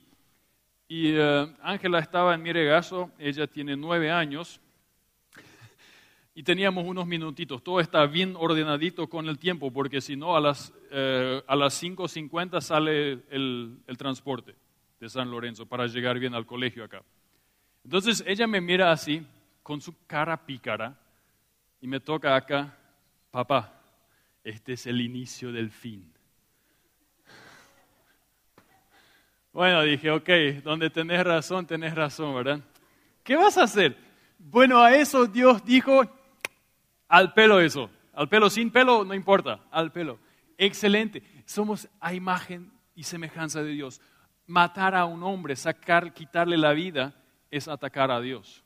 Y 0.86 1.14
eh, 1.16 1.52
Ángela 1.62 1.98
estaba 1.98 2.32
en 2.32 2.42
mi 2.42 2.52
regazo, 2.52 3.10
ella 3.18 3.48
tiene 3.48 3.76
nueve 3.76 4.12
años, 4.12 4.60
y 6.32 6.44
teníamos 6.44 6.86
unos 6.86 7.08
minutitos. 7.08 7.60
Todo 7.64 7.80
está 7.80 8.06
bien 8.06 8.36
ordenadito 8.38 9.08
con 9.08 9.26
el 9.26 9.36
tiempo, 9.36 9.72
porque 9.72 10.00
si 10.00 10.14
no, 10.14 10.36
a 10.36 10.40
las, 10.40 10.72
eh, 10.92 11.42
a 11.44 11.56
las 11.56 11.82
5.50 11.82 12.60
sale 12.60 13.18
el, 13.30 13.78
el, 13.84 13.98
transporte 13.98 14.54
de 15.00 15.08
San 15.08 15.28
Lorenzo 15.28 15.66
para 15.66 15.88
llegar 15.88 16.20
bien 16.20 16.36
al 16.36 16.46
colegio 16.46 16.84
acá. 16.84 17.02
Entonces 17.82 18.22
ella 18.28 18.46
me 18.46 18.60
mira 18.60 18.92
así, 18.92 19.26
con 19.64 19.80
su 19.80 19.92
cara 20.06 20.46
pícara, 20.46 20.96
y 21.80 21.88
me 21.88 21.98
toca 21.98 22.36
acá, 22.36 22.78
papá, 23.32 23.81
este 24.44 24.74
es 24.74 24.86
el 24.86 25.00
inicio 25.00 25.52
del 25.52 25.70
fin. 25.70 26.12
Bueno, 29.52 29.82
dije, 29.82 30.10
ok, 30.10 30.28
donde 30.62 30.88
tenés 30.88 31.22
razón, 31.24 31.66
tenés 31.66 31.94
razón, 31.94 32.34
¿verdad? 32.34 32.60
¿Qué 33.22 33.36
vas 33.36 33.58
a 33.58 33.64
hacer? 33.64 33.96
Bueno, 34.38 34.80
a 34.80 34.94
eso 34.94 35.26
Dios 35.26 35.62
dijo, 35.64 36.02
al 37.06 37.34
pelo 37.34 37.60
eso, 37.60 37.90
al 38.14 38.28
pelo 38.28 38.48
sin 38.48 38.70
pelo, 38.70 39.04
no 39.04 39.14
importa, 39.14 39.60
al 39.70 39.92
pelo. 39.92 40.18
Excelente, 40.56 41.22
somos 41.44 41.88
a 42.00 42.14
imagen 42.14 42.72
y 42.94 43.04
semejanza 43.04 43.62
de 43.62 43.72
Dios. 43.72 44.00
Matar 44.46 44.94
a 44.94 45.04
un 45.04 45.22
hombre, 45.22 45.54
sacar, 45.54 46.14
quitarle 46.14 46.56
la 46.56 46.72
vida, 46.72 47.14
es 47.50 47.68
atacar 47.68 48.10
a 48.10 48.20
Dios, 48.20 48.64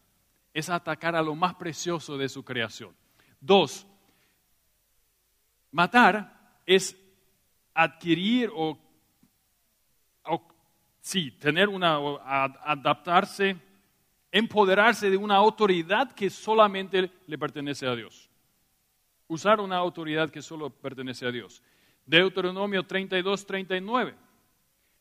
es 0.54 0.70
atacar 0.70 1.16
a 1.16 1.22
lo 1.22 1.34
más 1.34 1.54
precioso 1.56 2.16
de 2.16 2.28
su 2.28 2.44
creación. 2.44 2.94
Dos, 3.40 3.86
matar 5.76 6.32
es 6.64 6.96
adquirir 7.74 8.50
o, 8.54 8.78
sí, 11.00 11.30
tener 11.32 11.68
una, 11.68 11.98
adaptarse, 12.64 13.56
empoderarse 14.32 15.10
de 15.10 15.18
una 15.18 15.36
autoridad 15.36 16.12
que 16.12 16.30
solamente 16.30 17.10
le 17.26 17.38
pertenece 17.38 17.86
a 17.86 17.94
Dios. 17.94 18.30
Usar 19.28 19.60
una 19.60 19.76
autoridad 19.76 20.30
que 20.30 20.40
solo 20.40 20.70
pertenece 20.70 21.26
a 21.26 21.30
Dios. 21.30 21.62
Deuteronomio 22.06 22.82
32, 22.84 23.44
39. 23.44 24.14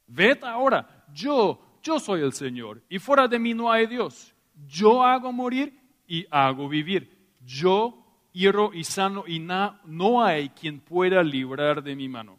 Ved 0.07 0.43
ahora, 0.43 1.05
yo, 1.13 1.79
yo 1.81 1.99
soy 2.01 2.21
el 2.21 2.33
Señor, 2.33 2.81
y 2.89 2.99
fuera 2.99 3.29
de 3.29 3.39
mí 3.39 3.53
no 3.53 3.71
hay 3.71 3.87
Dios. 3.87 4.35
Yo 4.67 5.01
hago 5.01 5.31
morir 5.31 5.73
y 6.05 6.25
hago 6.29 6.67
vivir. 6.67 7.17
Yo 7.45 8.04
hierro 8.35 8.73
y 8.73 8.83
sano 8.83 9.23
y 9.25 9.39
no 9.39 10.23
hay 10.23 10.49
quien 10.49 10.81
pueda 10.81 11.23
librar 11.23 11.81
de 11.81 11.95
mi 11.95 12.09
mano. 12.09 12.37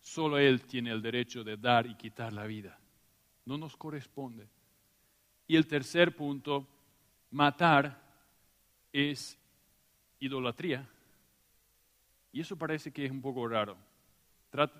Solo 0.00 0.38
Él 0.38 0.62
tiene 0.62 0.90
el 0.90 1.02
derecho 1.02 1.44
de 1.44 1.56
dar 1.56 1.86
y 1.86 1.94
quitar 1.94 2.32
la 2.32 2.46
vida. 2.46 2.78
No 3.44 3.58
nos 3.58 3.76
corresponde. 3.76 4.48
Y 5.46 5.56
el 5.56 5.66
tercer 5.66 6.16
punto, 6.16 6.66
matar 7.30 8.02
es 8.90 9.38
idolatría. 10.18 10.88
Y 12.32 12.40
eso 12.40 12.56
parece 12.56 12.90
que 12.90 13.04
es 13.04 13.10
un 13.10 13.20
poco 13.20 13.46
raro. 13.46 13.76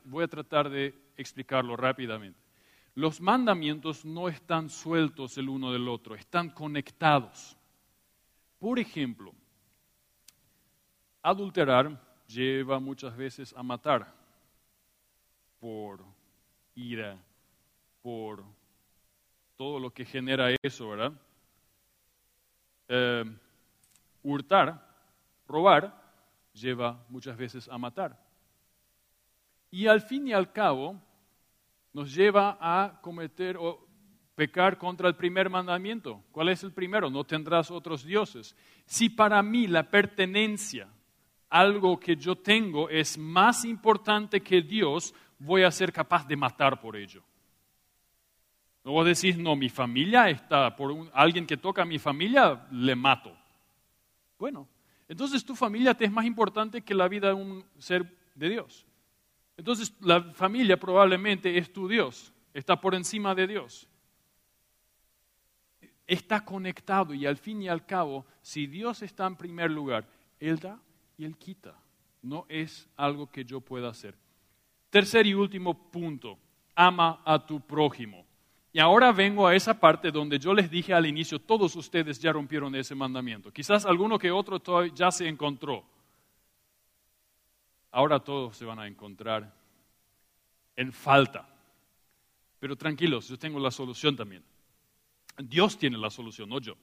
Voy 0.05 0.25
a 0.25 0.29
tratar 0.29 0.71
de 0.71 0.95
explicarlo 1.17 1.77
rápidamente. 1.77 2.41
Los 2.95 3.21
mandamientos 3.21 4.05
no 4.05 4.29
están 4.29 4.71
sueltos 4.71 5.37
el 5.37 5.49
uno 5.49 5.73
del 5.73 5.89
otro, 5.89 6.15
están 6.15 6.51
conectados. 6.51 7.57
Por 8.59 8.79
ejemplo, 8.79 9.35
Adulterar 11.27 11.99
lleva 12.29 12.79
muchas 12.79 13.17
veces 13.17 13.55
a 13.57 13.63
matar 13.63 14.13
por 15.59 16.05
ira, 16.75 17.17
por 18.03 18.45
todo 19.57 19.81
lo 19.81 19.91
que 19.91 20.05
genera 20.05 20.55
eso, 20.63 20.91
¿verdad? 20.91 21.13
Eh, 22.89 23.25
hurtar, 24.23 24.87
robar, 25.49 25.99
lleva 26.53 27.03
muchas 27.09 27.39
veces 27.39 27.71
a 27.71 27.79
matar. 27.79 28.23
Y 29.71 29.87
al 29.87 30.03
fin 30.03 30.29
y 30.29 30.35
al 30.35 30.53
cabo, 30.53 31.01
nos 31.95 32.15
lleva 32.15 32.59
a 32.61 33.01
cometer 33.01 33.57
o 33.57 33.89
pecar 34.35 34.77
contra 34.77 35.09
el 35.09 35.17
primer 35.17 35.49
mandamiento. 35.49 36.23
¿Cuál 36.33 36.51
es 36.51 36.63
el 36.65 36.73
primero? 36.75 37.09
No 37.09 37.25
tendrás 37.25 37.71
otros 37.71 38.05
dioses. 38.05 38.55
Si 38.85 39.09
para 39.09 39.43
mí 39.43 39.67
la 39.67 39.89
pertenencia 39.89 40.87
algo 41.55 42.01
que 42.01 42.17
yo 42.17 42.35
tengo 42.35 42.91
es 42.91 43.17
más 43.17 43.65
importante 43.65 44.41
que 44.41 44.61
Dios, 44.61 45.15
voy 45.39 45.63
a 45.63 45.71
ser 45.71 45.93
capaz 45.93 46.27
de 46.27 46.37
matar 46.37 46.81
por 46.81 46.97
ello. 46.97 47.23
No 48.83 49.05
decís, 49.05 49.39
no, 49.39 49.55
mi 49.55 49.69
familia 49.69 50.29
está, 50.29 50.75
por 50.75 50.93
alguien 51.13 51.47
que 51.47 51.57
toca 51.57 51.83
a 51.83 51.85
mi 51.85 52.01
familia, 52.01 52.67
le 52.73 52.97
mato. 52.97 53.39
Bueno, 54.37 54.67
entonces 55.07 55.45
tu 55.45 55.55
familia 55.55 55.95
te 55.95 56.05
es 56.05 56.11
más 56.11 56.25
importante 56.25 56.83
que 56.83 56.93
la 56.93 57.07
vida 57.07 57.29
de 57.29 57.35
un 57.35 57.65
ser 57.79 58.05
de 58.35 58.49
Dios. 58.49 58.85
Entonces 59.57 59.95
la 60.01 60.25
familia 60.33 60.77
probablemente 60.77 61.57
es 61.57 61.73
tu 61.73 61.87
Dios, 61.87 62.33
está 62.53 62.81
por 62.81 62.97
encima 62.97 63.33
de 63.33 63.47
Dios. 63.47 63.89
está 66.05 66.45
conectado 66.45 67.15
y 67.15 67.27
al 67.27 67.37
fin 67.37 67.63
y 67.63 67.69
al 67.69 67.87
cabo, 67.87 68.27
si 68.43 68.67
Dios 68.67 69.03
está 69.03 69.25
en 69.27 69.37
primer 69.37 69.71
lugar, 69.71 70.05
Él 70.41 70.59
da 70.59 70.81
y 71.17 71.25
Él 71.25 71.37
quita. 71.37 71.75
No 72.23 72.47
es 72.49 72.89
algo 72.97 73.31
que 73.31 73.45
yo 73.45 73.61
pueda 73.61 73.89
hacer. 73.89 74.15
Tercer 74.91 75.27
y 75.27 75.35
último 75.35 75.91
punto, 75.91 76.39
ama 76.75 77.21
a 77.25 77.45
tu 77.45 77.61
prójimo. 77.61 78.25
Y 78.73 78.81
ahora 78.81 79.13
vengo 79.13 79.47
a 79.47 79.55
esa 79.55 79.79
parte 79.79 80.11
donde 80.11 80.39
yo 80.39 80.53
les 80.53 80.71
dije 80.71 80.93
al 80.93 81.07
inicio, 81.07 81.39
todos 81.39 81.77
ustedes 81.77 82.19
ya 82.19 82.33
rompieron 82.33 82.75
ese 82.75 82.95
mandamiento. 82.95 83.53
Quizás 83.53 83.87
alguno 83.87 84.19
que 84.19 84.31
otro 84.31 84.87
ya 84.87 85.11
se 85.11 85.29
encontró. 85.29 85.85
Ahora 87.93 88.19
todos 88.19 88.57
se 88.57 88.65
van 88.65 88.81
a 88.81 88.89
encontrar 88.89 89.55
en 90.75 90.93
falta. 90.93 91.49
Pero 92.59 92.75
tranquilos, 92.77 93.29
yo 93.29 93.39
tengo 93.39 93.61
la 93.61 93.71
solución 93.71 94.17
también. 94.17 94.43
Dios 95.39 95.79
tiene 95.79 95.99
la 95.99 96.11
solución, 96.11 96.49
no 96.49 96.59
yo. 96.59 96.77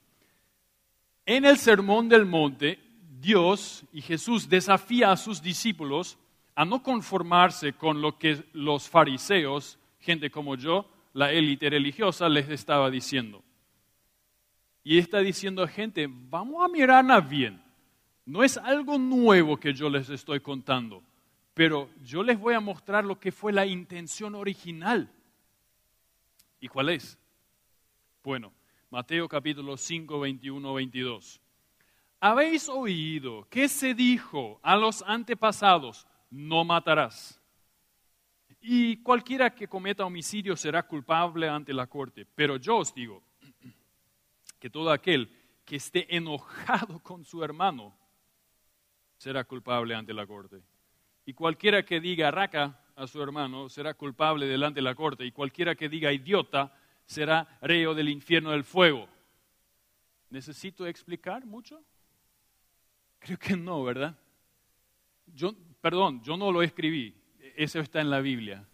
En 1.26 1.44
el 1.44 1.58
Sermón 1.58 2.08
del 2.08 2.24
Monte, 2.24 2.81
Dios 3.22 3.84
y 3.92 4.02
Jesús 4.02 4.48
desafía 4.48 5.12
a 5.12 5.16
sus 5.16 5.40
discípulos 5.40 6.18
a 6.56 6.64
no 6.64 6.82
conformarse 6.82 7.72
con 7.72 8.02
lo 8.02 8.18
que 8.18 8.44
los 8.52 8.88
fariseos, 8.88 9.78
gente 10.00 10.30
como 10.30 10.56
yo, 10.56 10.90
la 11.14 11.32
élite 11.32 11.70
religiosa, 11.70 12.28
les 12.28 12.48
estaba 12.48 12.90
diciendo. 12.90 13.42
Y 14.82 14.98
está 14.98 15.20
diciendo 15.20 15.62
a 15.62 15.68
gente, 15.68 16.08
vamos 16.10 16.64
a 16.64 16.68
mirarla 16.68 17.20
bien. 17.20 17.62
No 18.26 18.42
es 18.42 18.56
algo 18.56 18.98
nuevo 18.98 19.56
que 19.56 19.72
yo 19.72 19.88
les 19.88 20.10
estoy 20.10 20.40
contando, 20.40 21.02
pero 21.54 21.88
yo 22.02 22.24
les 22.24 22.38
voy 22.38 22.54
a 22.54 22.60
mostrar 22.60 23.04
lo 23.04 23.20
que 23.20 23.30
fue 23.30 23.52
la 23.52 23.66
intención 23.66 24.34
original. 24.34 25.08
¿Y 26.60 26.66
cuál 26.66 26.88
es? 26.88 27.16
Bueno, 28.24 28.52
Mateo 28.90 29.28
capítulo 29.28 29.76
5, 29.76 30.18
21, 30.18 30.74
22. 30.74 31.41
Habéis 32.24 32.68
oído 32.68 33.48
que 33.50 33.68
se 33.68 33.94
dijo 33.94 34.60
a 34.62 34.76
los 34.76 35.02
antepasados, 35.02 36.06
no 36.30 36.62
matarás. 36.62 37.42
Y 38.60 38.98
cualquiera 39.02 39.52
que 39.52 39.66
cometa 39.66 40.06
homicidio 40.06 40.56
será 40.56 40.84
culpable 40.84 41.48
ante 41.48 41.74
la 41.74 41.88
corte. 41.88 42.24
Pero 42.36 42.58
yo 42.58 42.76
os 42.76 42.94
digo 42.94 43.24
que 44.60 44.70
todo 44.70 44.92
aquel 44.92 45.36
que 45.64 45.74
esté 45.74 46.14
enojado 46.14 47.00
con 47.00 47.24
su 47.24 47.42
hermano 47.42 47.92
será 49.16 49.42
culpable 49.42 49.92
ante 49.92 50.14
la 50.14 50.24
corte. 50.24 50.62
Y 51.26 51.34
cualquiera 51.34 51.84
que 51.84 51.98
diga 51.98 52.30
raca 52.30 52.84
a 52.94 53.08
su 53.08 53.20
hermano 53.20 53.68
será 53.68 53.94
culpable 53.94 54.46
delante 54.46 54.78
de 54.78 54.84
la 54.84 54.94
corte. 54.94 55.26
Y 55.26 55.32
cualquiera 55.32 55.74
que 55.74 55.88
diga 55.88 56.12
idiota 56.12 56.72
será 57.04 57.58
reo 57.62 57.96
del 57.96 58.10
infierno 58.10 58.52
del 58.52 58.62
fuego. 58.62 59.08
¿Necesito 60.30 60.86
explicar 60.86 61.44
mucho? 61.44 61.82
Creo 63.24 63.38
que 63.38 63.56
no, 63.56 63.82
¿verdad? 63.82 64.16
Yo, 65.34 65.54
perdón, 65.80 66.22
yo 66.22 66.36
no 66.36 66.52
lo 66.52 66.62
escribí. 66.62 67.14
Eso 67.56 67.80
está 67.80 68.00
en 68.00 68.10
la 68.10 68.20
Biblia. 68.20 68.64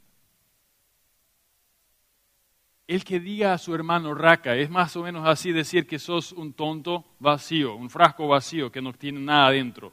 El 2.86 3.04
que 3.04 3.20
diga 3.20 3.52
a 3.52 3.58
su 3.58 3.74
hermano 3.74 4.14
raca 4.14 4.56
es 4.56 4.70
más 4.70 4.96
o 4.96 5.02
menos 5.02 5.26
así 5.26 5.52
decir 5.52 5.86
que 5.86 5.98
sos 5.98 6.32
un 6.32 6.54
tonto 6.54 7.04
vacío, 7.18 7.74
un 7.74 7.90
frasco 7.90 8.26
vacío 8.28 8.72
que 8.72 8.80
no 8.80 8.92
tiene 8.94 9.20
nada 9.20 9.48
adentro 9.48 9.92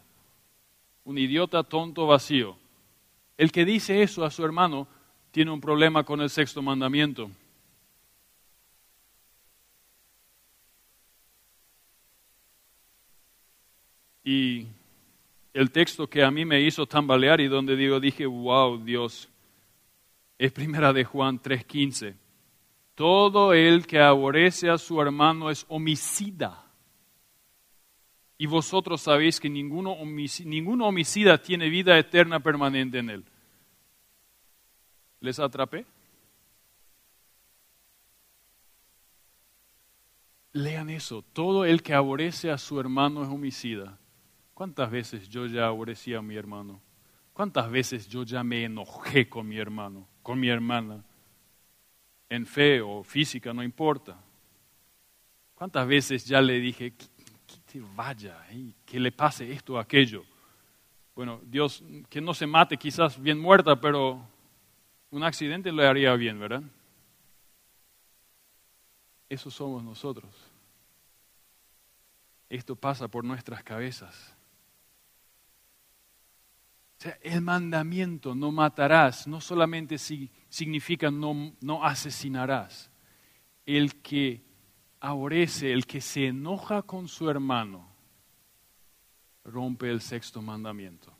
un 1.06 1.18
idiota 1.18 1.64
tonto 1.64 2.06
vacío. 2.08 2.58
El 3.38 3.52
que 3.52 3.64
dice 3.64 4.02
eso 4.02 4.26
a 4.26 4.32
su 4.32 4.44
hermano 4.44 4.88
tiene 5.32 5.52
un 5.52 5.62
problema 5.62 6.04
con 6.04 6.20
el 6.20 6.30
sexto 6.30 6.62
mandamiento. 6.62 7.30
Y 14.26 14.66
el 15.54 15.72
texto 15.72 16.08
que 16.08 16.24
a 16.24 16.32
mí 16.32 16.44
me 16.44 16.60
hizo 16.60 16.88
tambalear 16.88 17.40
y 17.40 17.48
donde 17.48 17.76
digo, 17.76 18.00
dije, 18.00 18.26
wow, 18.26 18.84
Dios, 18.84 19.30
es 20.38 20.52
primera 20.52 20.92
de 20.92 21.06
Juan 21.06 21.40
3:15. 21.40 22.16
Todo 22.96 23.54
el 23.54 23.86
que 23.86 24.00
aborrece 24.00 24.70
a 24.70 24.80
su 24.80 25.00
hermano 25.00 25.52
es 25.52 25.66
homicida. 25.70 26.66
Y 28.38 28.48
vosotros 28.48 29.02
sabéis 29.02 29.40
que 29.40 29.50
ninguno 29.50 29.92
homicida, 29.92 30.50
ninguno 30.50 30.88
homicida 30.88 31.38
tiene 31.38 31.70
vida 31.70 31.98
eterna 31.98 32.40
permanente 32.40 32.98
en 32.98 33.10
él. 33.12 33.26
¿Les 35.20 35.40
atrapé? 35.40 35.86
Lean 40.52 40.90
eso. 40.90 41.22
Todo 41.22 41.64
el 41.64 41.84
que 41.84 41.94
aborrece 41.94 42.50
a 42.50 42.58
su 42.58 42.80
hermano 42.80 43.24
es 43.24 43.30
homicida. 43.30 44.00
¿Cuántas 44.56 44.90
veces 44.90 45.30
yo 45.30 45.46
ya 45.46 45.68
aborrecí 45.68 46.16
a 46.16 46.24
mi 46.24 46.36
hermano? 46.36 46.82
¿Cuántas 47.34 47.70
veces 47.70 48.08
yo 48.08 48.24
ya 48.24 48.44
me 48.44 48.64
enojé 48.64 49.30
con 49.30 49.48
mi 49.48 49.60
hermano, 49.60 50.08
con 50.24 50.40
mi 50.40 50.50
hermana? 50.50 51.04
En 52.28 52.48
fe 52.48 52.82
o 52.82 53.04
física, 53.04 53.54
no 53.54 53.62
importa. 53.62 54.18
¿Cuántas 55.54 55.88
veces 55.88 56.26
ya 56.26 56.42
le 56.42 56.60
dije, 56.60 56.94
vaya, 57.96 58.46
que 58.86 59.00
le 59.00 59.12
pase 59.12 59.52
esto 59.52 59.74
o 59.74 59.78
aquello. 59.78 60.24
Bueno, 61.16 61.42
Dios, 61.44 61.84
que 62.10 62.22
no 62.22 62.34
se 62.34 62.46
mate 62.46 62.78
quizás 62.78 63.22
bien 63.22 63.40
muerta, 63.40 63.80
pero 63.80 64.26
un 65.12 65.24
accidente 65.24 65.72
le 65.72 65.88
haría 65.88 66.14
bien, 66.16 66.40
¿verdad? 66.40 66.64
Eso 69.30 69.50
somos 69.50 69.84
nosotros. 69.84 70.32
Esto 72.50 72.76
pasa 72.76 73.08
por 73.08 73.24
nuestras 73.24 73.64
cabezas. 73.64 74.35
El 77.22 77.42
mandamiento 77.42 78.34
no 78.34 78.52
matarás 78.52 79.28
no 79.28 79.40
solamente 79.40 79.98
significa 79.98 81.12
no, 81.12 81.54
no 81.62 81.84
asesinarás. 81.84 82.90
El 83.66 84.02
que 84.02 84.44
aborrece, 85.00 85.72
el 85.72 85.86
que 85.86 86.02
se 86.02 86.28
enoja 86.28 86.82
con 86.82 87.08
su 87.08 87.30
hermano, 87.30 87.88
rompe 89.44 89.90
el 89.90 90.02
sexto 90.02 90.42
mandamiento. 90.42 91.16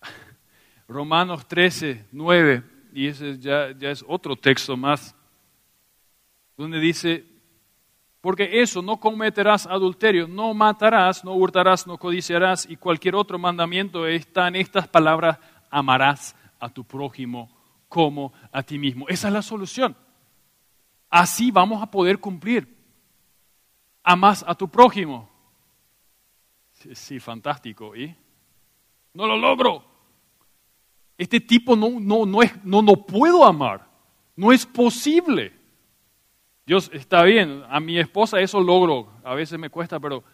Romanos 0.88 1.46
13, 1.46 2.06
9, 2.12 2.62
y 2.92 3.06
ese 3.08 3.38
ya, 3.38 3.72
ya 3.72 3.90
es 3.90 4.04
otro 4.06 4.36
texto 4.36 4.76
más, 4.76 5.14
donde 6.56 6.80
dice, 6.80 7.26
porque 8.26 8.60
eso, 8.60 8.82
no 8.82 8.96
cometerás 8.96 9.68
adulterio, 9.68 10.26
no 10.26 10.52
matarás, 10.52 11.24
no 11.24 11.32
hurtarás, 11.34 11.86
no 11.86 11.96
codiciarás, 11.96 12.68
y 12.68 12.74
cualquier 12.74 13.14
otro 13.14 13.38
mandamiento 13.38 14.04
está 14.04 14.48
en 14.48 14.56
estas 14.56 14.88
palabras, 14.88 15.38
amarás 15.70 16.34
a 16.58 16.68
tu 16.68 16.82
prójimo 16.82 17.48
como 17.88 18.32
a 18.50 18.64
ti 18.64 18.80
mismo. 18.80 19.06
Esa 19.08 19.28
es 19.28 19.32
la 19.32 19.42
solución. 19.42 19.96
Así 21.08 21.52
vamos 21.52 21.80
a 21.80 21.88
poder 21.88 22.18
cumplir. 22.18 22.66
Amas 24.02 24.44
a 24.44 24.56
tu 24.56 24.68
prójimo. 24.68 25.30
Sí, 26.72 27.20
fantástico. 27.20 27.94
¿Y? 27.94 28.12
No 29.14 29.28
lo 29.28 29.36
logro. 29.36 29.84
Este 31.16 31.38
tipo 31.38 31.76
no, 31.76 32.00
no, 32.00 32.26
no, 32.26 32.42
es, 32.42 32.64
no, 32.64 32.82
no 32.82 33.06
puedo 33.06 33.44
amar. 33.44 33.88
No 34.34 34.50
es 34.50 34.66
posible. 34.66 35.52
Dios 36.66 36.90
está 36.92 37.22
bien. 37.22 37.62
A 37.68 37.78
mi 37.78 37.98
esposa 37.98 38.40
eso 38.40 38.60
logro. 38.60 39.08
A 39.22 39.34
veces 39.34 39.58
me 39.58 39.70
cuesta, 39.70 40.00
pero 40.00 40.24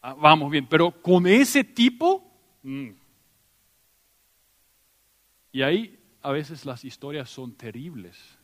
ah, 0.00 0.14
vamos 0.14 0.50
bien. 0.50 0.66
Pero 0.66 0.92
con 0.92 1.26
ese 1.26 1.64
tipo. 1.64 2.24
Mm. 2.62 2.90
Y 5.50 5.62
ahí 5.62 5.98
a 6.22 6.30
veces 6.30 6.64
las 6.64 6.84
historias 6.84 7.28
son 7.28 7.54
terribles. 7.54 8.38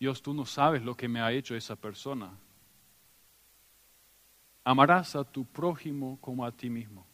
Dios, 0.00 0.20
tú 0.20 0.34
no 0.34 0.44
sabes 0.44 0.82
lo 0.82 0.96
que 0.96 1.06
me 1.06 1.20
ha 1.20 1.30
hecho 1.30 1.54
esa 1.54 1.76
persona. 1.76 2.36
Amarás 4.64 5.14
a 5.14 5.22
tu 5.22 5.44
prójimo 5.44 6.18
como 6.20 6.44
a 6.44 6.50
ti 6.50 6.68
mismo. 6.68 7.06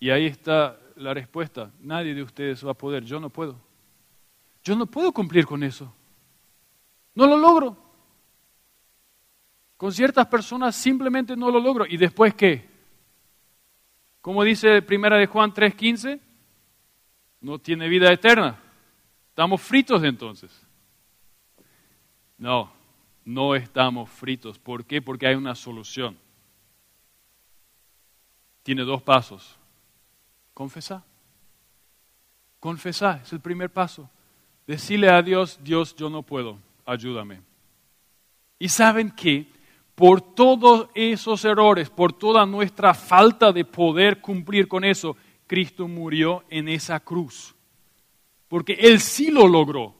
Y 0.00 0.08
ahí 0.08 0.26
está 0.26 0.80
la 0.96 1.12
respuesta. 1.12 1.70
Nadie 1.80 2.14
de 2.14 2.22
ustedes 2.22 2.64
va 2.64 2.70
a 2.70 2.74
poder. 2.74 3.04
Yo 3.04 3.20
no 3.20 3.28
puedo. 3.28 3.67
Yo 4.68 4.76
no 4.76 4.84
puedo 4.84 5.12
cumplir 5.12 5.46
con 5.46 5.62
eso. 5.62 5.90
No 7.14 7.26
lo 7.26 7.38
logro. 7.38 7.74
Con 9.78 9.90
ciertas 9.90 10.26
personas 10.26 10.76
simplemente 10.76 11.34
no 11.34 11.50
lo 11.50 11.58
logro. 11.58 11.86
¿Y 11.86 11.96
después 11.96 12.34
qué? 12.34 12.68
Como 14.20 14.44
dice 14.44 14.82
primera 14.82 15.16
de 15.16 15.24
Juan 15.24 15.54
3:15, 15.54 16.20
no 17.40 17.58
tiene 17.58 17.88
vida 17.88 18.12
eterna. 18.12 18.60
¿Estamos 19.30 19.62
fritos 19.62 20.04
entonces? 20.04 20.50
No, 22.36 22.70
no 23.24 23.54
estamos 23.54 24.10
fritos. 24.10 24.58
¿Por 24.58 24.84
qué? 24.84 25.00
Porque 25.00 25.28
hay 25.28 25.34
una 25.34 25.54
solución. 25.54 26.18
Tiene 28.62 28.82
dos 28.82 29.00
pasos. 29.00 29.56
Confesar. 30.52 31.02
Confesar 32.60 33.22
es 33.22 33.32
el 33.32 33.40
primer 33.40 33.72
paso. 33.72 34.10
Decirle 34.68 35.08
a 35.08 35.22
Dios, 35.22 35.58
Dios, 35.62 35.96
yo 35.96 36.10
no 36.10 36.22
puedo, 36.22 36.58
ayúdame. 36.84 37.40
Y 38.58 38.68
saben 38.68 39.10
que 39.10 39.46
por 39.94 40.20
todos 40.20 40.90
esos 40.94 41.42
errores, 41.46 41.88
por 41.88 42.12
toda 42.12 42.44
nuestra 42.44 42.92
falta 42.92 43.50
de 43.50 43.64
poder 43.64 44.20
cumplir 44.20 44.68
con 44.68 44.84
eso, 44.84 45.16
Cristo 45.46 45.88
murió 45.88 46.44
en 46.50 46.68
esa 46.68 47.00
cruz. 47.00 47.54
Porque 48.46 48.74
Él 48.74 49.00
sí 49.00 49.30
lo 49.30 49.48
logró. 49.48 49.94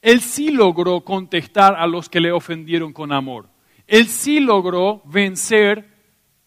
Él 0.00 0.22
sí 0.22 0.50
logró 0.50 1.02
contestar 1.02 1.74
a 1.74 1.86
los 1.86 2.08
que 2.08 2.20
le 2.20 2.32
ofendieron 2.32 2.94
con 2.94 3.12
amor. 3.12 3.46
Él 3.86 4.06
sí 4.06 4.40
logró 4.40 5.02
vencer 5.04 5.86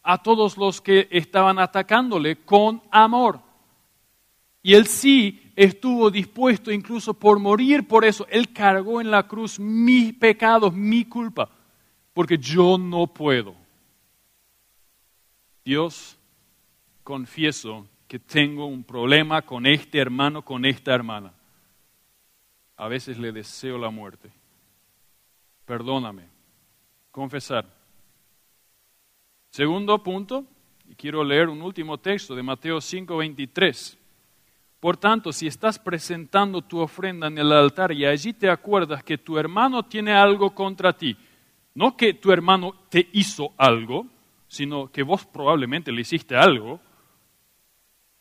a 0.02 0.24
todos 0.24 0.58
los 0.58 0.82
que 0.82 1.08
estaban 1.12 1.60
atacándole 1.60 2.38
con 2.38 2.82
amor. 2.89 3.39
Y 4.62 4.74
él 4.74 4.88
sí 4.88 5.38
estuvo 5.60 6.10
dispuesto 6.10 6.72
incluso 6.72 7.13
por 7.13 7.38
morir 7.38 7.86
por 7.86 8.06
eso. 8.06 8.26
Él 8.30 8.54
cargó 8.54 9.02
en 9.02 9.12
la 9.12 9.28
cruz 9.28 9.60
mis 9.60 10.13
pecados, 10.13 10.74
mi 10.74 11.04
culpa, 11.04 11.50
porque 12.13 12.38
yo 12.38 12.78
no 12.78 13.08
puedo. 13.08 13.54
Dios, 15.65 16.17
confieso 17.04 17.86
que 18.08 18.19
tengo 18.19 18.67
un 18.67 18.86
problema 18.86 19.41
con 19.41 19.65
este 19.65 20.00
hermano, 20.00 20.45
con 20.45 20.63
esta 20.63 20.95
hermana. 20.95 21.34
A 22.78 22.88
veces 22.88 23.17
le 23.17 23.34
deseo 23.34 23.78
la 23.78 23.89
muerte. 23.89 24.32
Perdóname. 25.65 26.24
Confesar. 27.12 27.65
Segundo 29.52 30.02
punto, 30.02 30.45
y 30.88 30.95
quiero 30.95 31.22
leer 31.22 31.50
un 31.50 31.62
último 31.62 31.98
texto 31.98 32.34
de 32.34 32.43
Mateo 32.43 32.80
5, 32.80 33.17
23. 33.17 33.98
Por 34.80 34.96
tanto, 34.96 35.34
si 35.34 35.48
estás 35.48 35.78
presentando 35.78 36.62
tu 36.62 36.80
ofrenda 36.80 37.28
en 37.28 37.38
el 37.38 37.52
altar 37.52 37.92
y 37.92 38.06
allí 38.06 38.34
te 38.34 38.50
acuerdas 38.50 39.04
que 39.04 39.18
tu 39.18 39.38
hermano 39.38 39.84
tiene 39.84 40.13
algo 40.13 40.52
contra 40.56 40.94
ti, 40.94 41.18
no 41.76 41.98
que 41.98 42.13
tu 42.13 42.32
hermano 42.32 42.74
te 42.89 43.10
hizo 43.12 43.54
algo, 43.58 44.08
sino 44.48 44.89
que 44.89 45.04
vos 45.04 45.26
probablemente 45.26 45.92
le 45.92 46.02
hiciste 46.02 46.36
algo 46.36 46.80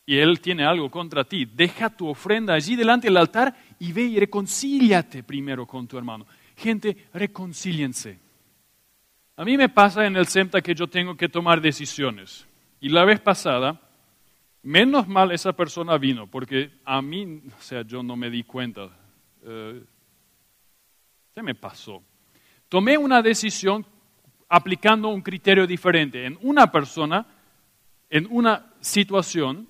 y 0.05 0.18
él 0.18 0.40
tiene 0.40 0.64
algo 0.64 0.90
contra 0.90 1.25
ti, 1.25 1.44
deja 1.44 1.90
tu 1.90 2.09
ofrenda 2.09 2.55
allí 2.55 2.77
delante 2.77 3.09
del 3.09 3.18
altar 3.18 3.55
y 3.79 3.92
ve 3.92 4.03
y 4.03 4.18
reconcíliate 4.18 5.23
primero 5.23 5.66
con 5.66 5.87
tu 5.87 5.99
hermano. 5.99 6.27
Gente, 6.57 7.09
reconcíliense. 7.12 8.18
A 9.37 9.44
mí 9.44 9.57
me 9.57 9.68
pasa 9.68 10.07
en 10.07 10.16
el 10.16 10.27
SEMTA 10.27 10.61
que 10.61 10.75
yo 10.75 10.88
tengo 10.88 11.16
que 11.16 11.29
tomar 11.29 11.61
decisiones. 11.61 12.49
Y 12.81 12.88
la 12.88 13.05
vez 13.05 13.21
pasada, 13.21 13.81
Menos 14.68 15.09
mal 15.09 15.33
esa 15.33 15.54
persona 15.54 15.96
vino, 15.96 16.26
porque 16.26 16.70
a 16.85 17.00
mí, 17.00 17.40
o 17.59 17.62
sea, 17.62 17.81
yo 17.81 18.02
no 18.02 18.16
me 18.16 18.28
di 18.28 18.42
cuenta. 18.44 18.90
Eh, 19.42 19.83
se 21.35 21.42
me 21.42 21.54
pasó. 21.54 22.02
Tomé 22.68 22.98
una 22.98 23.22
decisión 23.22 23.87
aplicando 24.46 25.09
un 25.09 25.22
criterio 25.22 25.66
diferente. 25.66 26.26
En 26.26 26.38
una 26.42 26.70
persona, 26.70 27.26
en 28.11 28.28
una 28.31 28.74
situación, 28.78 29.66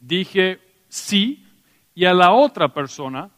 dije 0.00 0.60
sí, 0.88 1.46
y 1.94 2.04
a 2.04 2.12
la 2.12 2.32
otra 2.32 2.74
persona, 2.74 3.30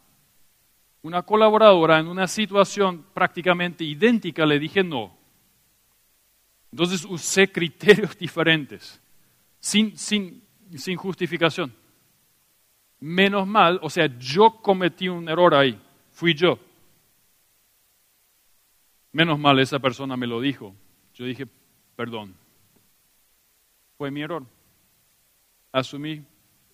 una 1.02 1.20
colaboradora, 1.24 1.98
en 1.98 2.08
una 2.08 2.26
situación 2.26 3.04
prácticamente 3.12 3.84
idéntica, 3.84 4.46
le 4.46 4.58
dije 4.58 4.82
no. 4.82 5.14
Entonces 6.72 7.04
usé 7.04 7.52
criterios 7.52 8.16
diferentes, 8.18 8.98
sin, 9.60 9.98
sin 9.98 10.45
sin 10.76 10.96
justificación. 10.96 11.72
Menos 13.00 13.46
mal, 13.46 13.78
o 13.82 13.90
sea, 13.90 14.06
yo 14.18 14.58
cometí 14.62 15.08
un 15.08 15.28
error 15.28 15.54
ahí, 15.54 15.80
fui 16.10 16.34
yo. 16.34 16.58
Menos 19.12 19.38
mal 19.38 19.58
esa 19.60 19.78
persona 19.78 20.16
me 20.16 20.26
lo 20.26 20.40
dijo. 20.40 20.74
Yo 21.14 21.24
dije, 21.24 21.46
perdón. 21.94 22.34
Fue 23.96 24.10
mi 24.10 24.20
error. 24.20 24.44
Asumí. 25.72 26.22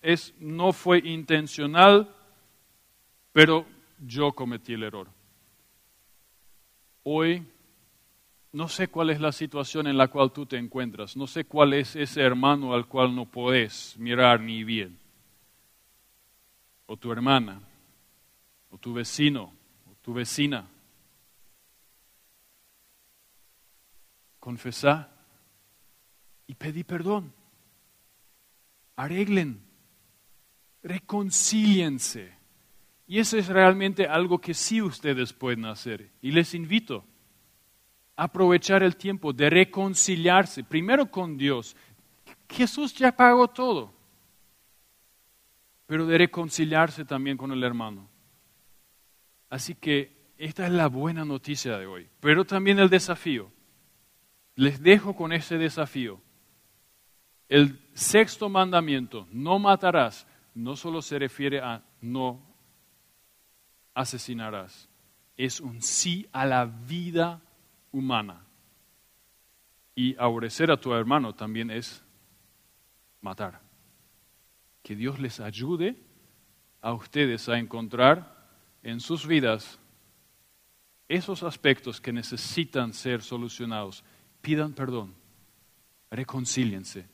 Es, 0.00 0.34
no 0.40 0.72
fue 0.72 0.98
intencional, 0.98 2.12
pero 3.32 3.64
yo 4.04 4.32
cometí 4.32 4.72
el 4.72 4.82
error. 4.82 5.08
Hoy 7.04 7.46
no 8.52 8.68
sé 8.68 8.88
cuál 8.88 9.10
es 9.10 9.20
la 9.20 9.32
situación 9.32 9.86
en 9.86 9.96
la 9.96 10.08
cual 10.08 10.30
tú 10.30 10.44
te 10.44 10.58
encuentras, 10.58 11.16
no 11.16 11.26
sé 11.26 11.46
cuál 11.46 11.72
es 11.72 11.96
ese 11.96 12.20
hermano 12.20 12.74
al 12.74 12.86
cual 12.86 13.14
no 13.14 13.24
puedes 13.24 13.96
mirar 13.98 14.40
ni 14.40 14.62
bien, 14.62 14.98
o 16.86 16.96
tu 16.96 17.10
hermana, 17.10 17.62
o 18.70 18.76
tu 18.76 18.92
vecino, 18.92 19.52
o 19.90 19.94
tu 20.02 20.12
vecina. 20.12 20.68
Confesá 24.38 25.08
y 26.46 26.54
pedí 26.54 26.84
perdón. 26.84 27.32
Arreglen, 28.96 29.62
reconcíliense. 30.82 32.34
Y 33.06 33.18
eso 33.18 33.38
es 33.38 33.46
realmente 33.48 34.06
algo 34.06 34.40
que 34.40 34.52
sí 34.52 34.82
ustedes 34.82 35.32
pueden 35.32 35.64
hacer. 35.64 36.10
Y 36.20 36.32
les 36.32 36.54
invito 36.54 37.04
aprovechar 38.22 38.84
el 38.84 38.96
tiempo 38.96 39.32
de 39.32 39.50
reconciliarse, 39.50 40.62
primero 40.62 41.10
con 41.10 41.36
Dios. 41.36 41.74
Jesús 42.48 42.94
ya 42.94 43.10
pagó 43.10 43.48
todo, 43.48 43.92
pero 45.86 46.06
de 46.06 46.18
reconciliarse 46.18 47.04
también 47.04 47.36
con 47.36 47.50
el 47.50 47.64
hermano. 47.64 48.08
Así 49.50 49.74
que 49.74 50.32
esta 50.38 50.66
es 50.66 50.72
la 50.72 50.86
buena 50.86 51.24
noticia 51.24 51.76
de 51.76 51.86
hoy, 51.86 52.08
pero 52.20 52.44
también 52.44 52.78
el 52.78 52.88
desafío. 52.88 53.50
Les 54.54 54.80
dejo 54.80 55.16
con 55.16 55.32
ese 55.32 55.58
desafío. 55.58 56.20
El 57.48 57.80
sexto 57.92 58.48
mandamiento, 58.48 59.26
no 59.32 59.58
matarás, 59.58 60.28
no 60.54 60.76
solo 60.76 61.02
se 61.02 61.18
refiere 61.18 61.60
a 61.60 61.82
no 62.00 62.40
asesinarás, 63.94 64.88
es 65.36 65.60
un 65.60 65.82
sí 65.82 66.28
a 66.32 66.46
la 66.46 66.66
vida 66.66 67.42
humana. 67.92 68.44
Y 69.94 70.16
aborrecer 70.16 70.70
a 70.70 70.76
tu 70.76 70.92
hermano 70.92 71.34
también 71.34 71.70
es 71.70 72.04
matar. 73.20 73.60
Que 74.82 74.96
Dios 74.96 75.18
les 75.20 75.38
ayude 75.38 75.96
a 76.80 76.92
ustedes 76.92 77.48
a 77.48 77.58
encontrar 77.58 78.48
en 78.82 79.00
sus 79.00 79.26
vidas 79.26 79.78
esos 81.08 81.42
aspectos 81.42 82.00
que 82.00 82.12
necesitan 82.12 82.94
ser 82.94 83.22
solucionados. 83.22 84.02
Pidan 84.40 84.72
perdón, 84.72 85.14
reconcíliense, 86.10 87.06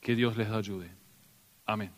que 0.00 0.14
Dios 0.14 0.36
les 0.36 0.48
ayude. 0.48 0.90
Amén. 1.64 1.92